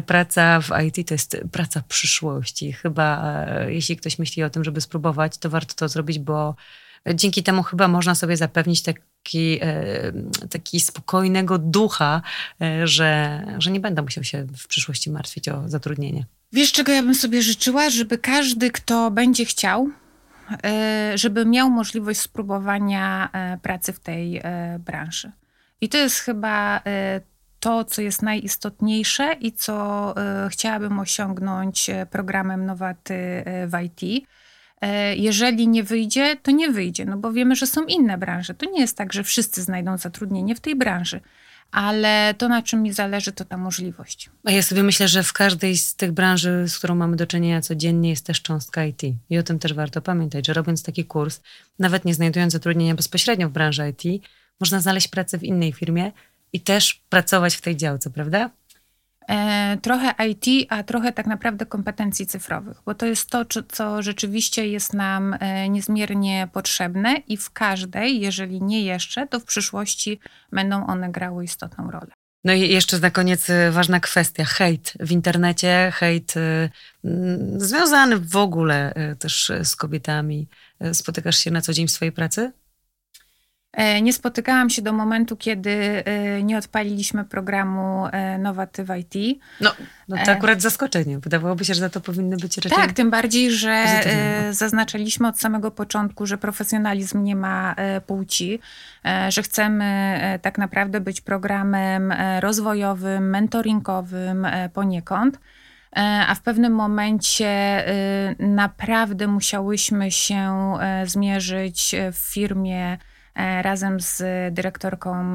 Praca 0.05 0.61
w 0.61 0.69
IT 0.87 1.07
to 1.07 1.13
jest 1.13 1.37
praca 1.51 1.83
przyszłości. 1.87 2.73
Chyba 2.73 3.35
jeśli 3.67 3.97
ktoś 3.97 4.19
myśli 4.19 4.43
o 4.43 4.49
tym, 4.49 4.63
żeby 4.63 4.81
spróbować, 4.81 5.37
to 5.37 5.49
warto 5.49 5.73
to 5.75 5.87
zrobić, 5.87 6.19
bo 6.19 6.55
dzięki 7.13 7.43
temu 7.43 7.63
chyba 7.63 7.87
można 7.87 8.15
sobie 8.15 8.37
zapewnić 8.37 8.81
taki, 8.81 9.59
taki 10.49 10.79
spokojnego 10.79 11.57
ducha, 11.57 12.21
że, 12.83 13.41
że 13.57 13.71
nie 13.71 13.79
będę 13.79 14.01
musiał 14.01 14.23
się 14.23 14.43
w 14.57 14.67
przyszłości 14.67 15.11
martwić 15.11 15.49
o 15.49 15.69
zatrudnienie. 15.69 16.25
Wiesz, 16.51 16.71
czego 16.71 16.91
ja 16.91 17.03
bym 17.03 17.15
sobie 17.15 17.41
życzyła? 17.41 17.89
Żeby 17.89 18.17
każdy, 18.17 18.71
kto 18.71 19.11
będzie 19.11 19.45
chciał, 19.45 19.89
żeby 21.15 21.45
miał 21.45 21.69
możliwość 21.69 22.19
spróbowania 22.19 23.29
pracy 23.61 23.93
w 23.93 23.99
tej 23.99 24.41
branży. 24.79 25.31
I 25.81 25.89
to 25.89 25.97
jest 25.97 26.19
chyba 26.19 26.81
to, 27.61 27.85
co 27.85 28.01
jest 28.01 28.21
najistotniejsze 28.21 29.33
i 29.39 29.51
co 29.51 30.13
e, 30.17 30.49
chciałabym 30.49 30.99
osiągnąć 30.99 31.89
e, 31.89 32.05
programem 32.05 32.65
Nowaty 32.65 33.13
e, 33.13 33.67
w 33.67 33.71
IT. 33.83 34.27
Jeżeli 35.15 35.67
nie 35.67 35.83
wyjdzie, 35.83 36.37
to 36.43 36.51
nie 36.51 36.71
wyjdzie, 36.71 37.05
no 37.05 37.17
bo 37.17 37.31
wiemy, 37.31 37.55
że 37.55 37.67
są 37.67 37.85
inne 37.85 38.17
branże. 38.17 38.53
To 38.53 38.65
nie 38.65 38.81
jest 38.81 38.97
tak, 38.97 39.13
że 39.13 39.23
wszyscy 39.23 39.61
znajdą 39.61 39.97
zatrudnienie 39.97 40.55
w 40.55 40.59
tej 40.59 40.75
branży 40.75 41.21
ale 41.71 42.33
to, 42.37 42.47
na 42.47 42.61
czym 42.61 42.81
mi 42.81 42.93
zależy, 42.93 43.31
to 43.31 43.45
ta 43.45 43.57
możliwość. 43.57 44.29
A 44.43 44.51
ja 44.51 44.63
sobie 44.63 44.83
myślę, 44.83 45.07
że 45.07 45.23
w 45.23 45.33
każdej 45.33 45.77
z 45.77 45.95
tych 45.95 46.11
branży, 46.11 46.65
z 46.67 46.77
którą 46.77 46.95
mamy 46.95 47.15
do 47.15 47.27
czynienia 47.27 47.61
codziennie, 47.61 48.09
jest 48.09 48.25
też 48.25 48.41
cząstka 48.41 48.85
IT. 48.85 49.01
I 49.29 49.37
o 49.37 49.43
tym 49.43 49.59
też 49.59 49.73
warto 49.73 50.01
pamiętać, 50.01 50.47
że 50.47 50.53
robiąc 50.53 50.83
taki 50.83 51.05
kurs, 51.05 51.41
nawet 51.79 52.05
nie 52.05 52.13
znajdując 52.13 52.53
zatrudnienia 52.53 52.95
bezpośrednio 52.95 53.49
w 53.49 53.51
branży 53.51 53.89
IT, 53.89 54.23
można 54.59 54.79
znaleźć 54.79 55.07
pracę 55.07 55.37
w 55.37 55.43
innej 55.43 55.73
firmie, 55.73 56.11
i 56.53 56.59
też 56.59 57.01
pracować 57.09 57.55
w 57.55 57.61
tej 57.61 57.77
działce, 57.77 58.09
prawda? 58.09 58.49
E, 59.29 59.77
trochę 59.81 60.13
IT, 60.29 60.45
a 60.69 60.83
trochę 60.83 61.13
tak 61.13 61.27
naprawdę 61.27 61.65
kompetencji 61.65 62.27
cyfrowych, 62.27 62.77
bo 62.85 62.95
to 62.95 63.05
jest 63.05 63.29
to, 63.29 63.45
co 63.71 64.01
rzeczywiście 64.01 64.67
jest 64.67 64.93
nam 64.93 65.35
e, 65.39 65.69
niezmiernie 65.69 66.47
potrzebne 66.53 67.15
i 67.27 67.37
w 67.37 67.51
każdej, 67.51 68.19
jeżeli 68.19 68.61
nie 68.61 68.81
jeszcze, 68.81 69.27
to 69.27 69.39
w 69.39 69.45
przyszłości 69.45 70.19
będą 70.51 70.87
one 70.87 71.11
grały 71.11 71.43
istotną 71.43 71.91
rolę. 71.91 72.11
No 72.43 72.53
i 72.53 72.69
jeszcze 72.69 72.99
na 72.99 73.11
koniec 73.11 73.49
e, 73.49 73.71
ważna 73.71 73.99
kwestia, 73.99 74.45
hejt 74.45 74.93
w 74.99 75.11
internecie, 75.11 75.91
hejt 75.95 76.33
związany 77.57 78.17
w 78.17 78.35
ogóle 78.35 78.93
też 79.19 79.51
z 79.63 79.75
kobietami. 79.75 80.47
Spotykasz 80.93 81.37
się 81.37 81.51
na 81.51 81.61
co 81.61 81.73
dzień 81.73 81.87
w 81.87 81.91
swojej 81.91 82.11
pracy? 82.11 82.51
E, 83.73 84.01
nie 84.01 84.13
spotykałam 84.13 84.69
się 84.69 84.81
do 84.81 84.93
momentu, 84.93 85.37
kiedy 85.37 85.71
e, 86.05 86.43
nie 86.43 86.57
odpaliliśmy 86.57 87.25
programu 87.25 88.07
e, 88.11 88.37
Nowatyw 88.37 88.89
IT. 88.99 89.41
No, 89.61 89.71
no 90.09 90.17
to 90.25 90.31
akurat 90.31 90.61
zaskoczenie. 90.61 91.19
Wydawałoby 91.19 91.65
się, 91.65 91.73
że 91.73 91.79
za 91.79 91.89
to 91.89 92.01
powinny 92.01 92.37
być 92.37 92.57
raczej... 92.57 92.71
Tak, 92.71 92.93
tym 92.93 93.09
bardziej, 93.09 93.51
że 93.51 93.85
zaznaczyliśmy 94.51 95.27
od 95.27 95.39
samego 95.39 95.71
początku, 95.71 96.25
że 96.25 96.37
profesjonalizm 96.37 97.23
nie 97.23 97.35
ma 97.35 97.75
płci, 98.07 98.59
że 99.29 99.43
chcemy 99.43 100.19
tak 100.41 100.57
naprawdę 100.57 101.01
być 101.01 101.21
programem 101.21 102.13
rozwojowym, 102.39 103.29
mentoringowym 103.29 104.47
poniekąd. 104.73 105.39
A 106.27 106.35
w 106.35 106.41
pewnym 106.41 106.73
momencie 106.73 107.83
naprawdę 108.39 109.27
musiałyśmy 109.27 110.11
się 110.11 110.73
zmierzyć 111.05 111.95
w 112.11 112.17
firmie 112.17 112.97
razem 113.35 113.99
z 113.99 114.23
dyrektorką 114.53 115.33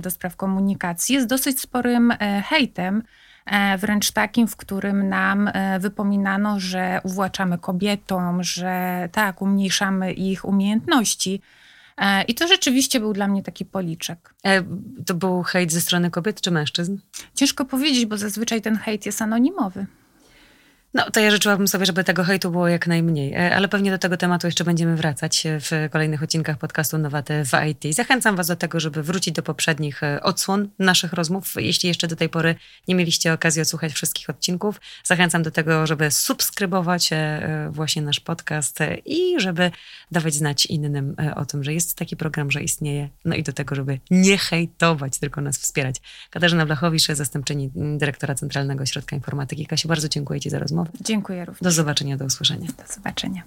do 0.00 0.10
spraw 0.10 0.36
komunikacji 0.36 1.20
z 1.20 1.26
dosyć 1.26 1.60
sporym 1.60 2.10
e, 2.10 2.42
hejtem, 2.48 3.02
e, 3.46 3.78
wręcz 3.78 4.10
takim, 4.10 4.48
w 4.48 4.56
którym 4.56 5.08
nam 5.08 5.50
wypominano, 5.80 6.60
że 6.60 7.00
uwłaczamy 7.04 7.58
kobietom, 7.58 8.42
że 8.42 9.08
tak, 9.12 9.42
umniejszamy 9.42 10.12
ich 10.12 10.44
umiejętności. 10.44 11.40
I 12.28 12.34
to 12.34 12.48
rzeczywiście 12.48 13.00
był 13.00 13.12
dla 13.12 13.28
mnie 13.28 13.42
taki 13.42 13.64
policzek. 13.64 14.34
To 15.06 15.14
był 15.14 15.42
hejt 15.42 15.72
ze 15.72 15.80
strony 15.80 16.10
kobiet 16.10 16.40
czy 16.40 16.50
mężczyzn? 16.50 16.98
Ciężko 17.34 17.64
powiedzieć, 17.64 18.06
bo 18.06 18.16
zazwyczaj 18.16 18.62
ten 18.62 18.76
hejt 18.76 19.06
jest 19.06 19.22
anonimowy. 19.22 19.86
No, 20.94 21.10
to 21.10 21.20
ja 21.20 21.30
życzyłabym 21.30 21.68
sobie, 21.68 21.86
żeby 21.86 22.04
tego 22.04 22.24
hejtu 22.24 22.50
było 22.50 22.68
jak 22.68 22.86
najmniej, 22.86 23.34
e, 23.34 23.56
ale 23.56 23.68
pewnie 23.68 23.90
do 23.90 23.98
tego 23.98 24.16
tematu 24.16 24.46
jeszcze 24.46 24.64
będziemy 24.64 24.96
wracać 24.96 25.46
e, 25.46 25.60
w 25.60 25.70
kolejnych 25.90 26.22
odcinkach 26.22 26.58
podcastu 26.58 26.98
Nowaty 26.98 27.44
w 27.44 27.50
IT. 27.70 27.94
Zachęcam 27.94 28.36
Was 28.36 28.46
do 28.46 28.56
tego, 28.56 28.80
żeby 28.80 29.02
wrócić 29.02 29.34
do 29.34 29.42
poprzednich 29.42 30.02
e, 30.02 30.22
odsłon 30.22 30.68
naszych 30.78 31.12
rozmów. 31.12 31.54
Jeśli 31.56 31.88
jeszcze 31.88 32.08
do 32.08 32.16
tej 32.16 32.28
pory 32.28 32.54
nie 32.88 32.94
mieliście 32.94 33.32
okazji 33.32 33.62
odsłuchać 33.62 33.92
wszystkich 33.92 34.30
odcinków, 34.30 34.80
zachęcam 35.04 35.42
do 35.42 35.50
tego, 35.50 35.86
żeby 35.86 36.10
subskrybować 36.10 37.10
właśnie 37.70 38.02
nasz 38.02 38.20
podcast 38.20 38.78
i 39.06 39.40
żeby 39.40 39.70
dawać 40.10 40.34
znać 40.34 40.66
innym 40.66 41.16
o 41.36 41.44
tym, 41.44 41.64
że 41.64 41.74
jest 41.74 41.96
taki 41.98 42.16
program, 42.16 42.50
że 42.50 42.62
istnieje, 42.62 43.08
no 43.24 43.34
i 43.34 43.42
do 43.42 43.52
tego, 43.52 43.74
żeby 43.74 44.00
nie 44.10 44.38
hejtować, 44.38 45.18
tylko 45.18 45.40
nas 45.40 45.58
wspierać. 45.58 45.96
Katarzyna 46.30 46.66
Blachowicz, 46.66 47.06
zastępczyni 47.06 47.70
dyrektora 47.74 48.34
Centralnego 48.34 48.82
Ośrodka 48.82 49.16
Informatyki. 49.16 49.66
Kasiu, 49.66 49.88
bardzo 49.88 50.08
dziękuję 50.08 50.40
Ci 50.40 50.50
za 50.50 50.58
rozmowę 50.58 50.79
Dziękuję 51.00 51.44
również. 51.44 51.62
Do 51.62 51.70
zobaczenia, 51.70 52.16
do 52.16 52.24
usłyszenia. 52.24 52.68
Do 52.78 52.94
zobaczenia. 52.94 53.42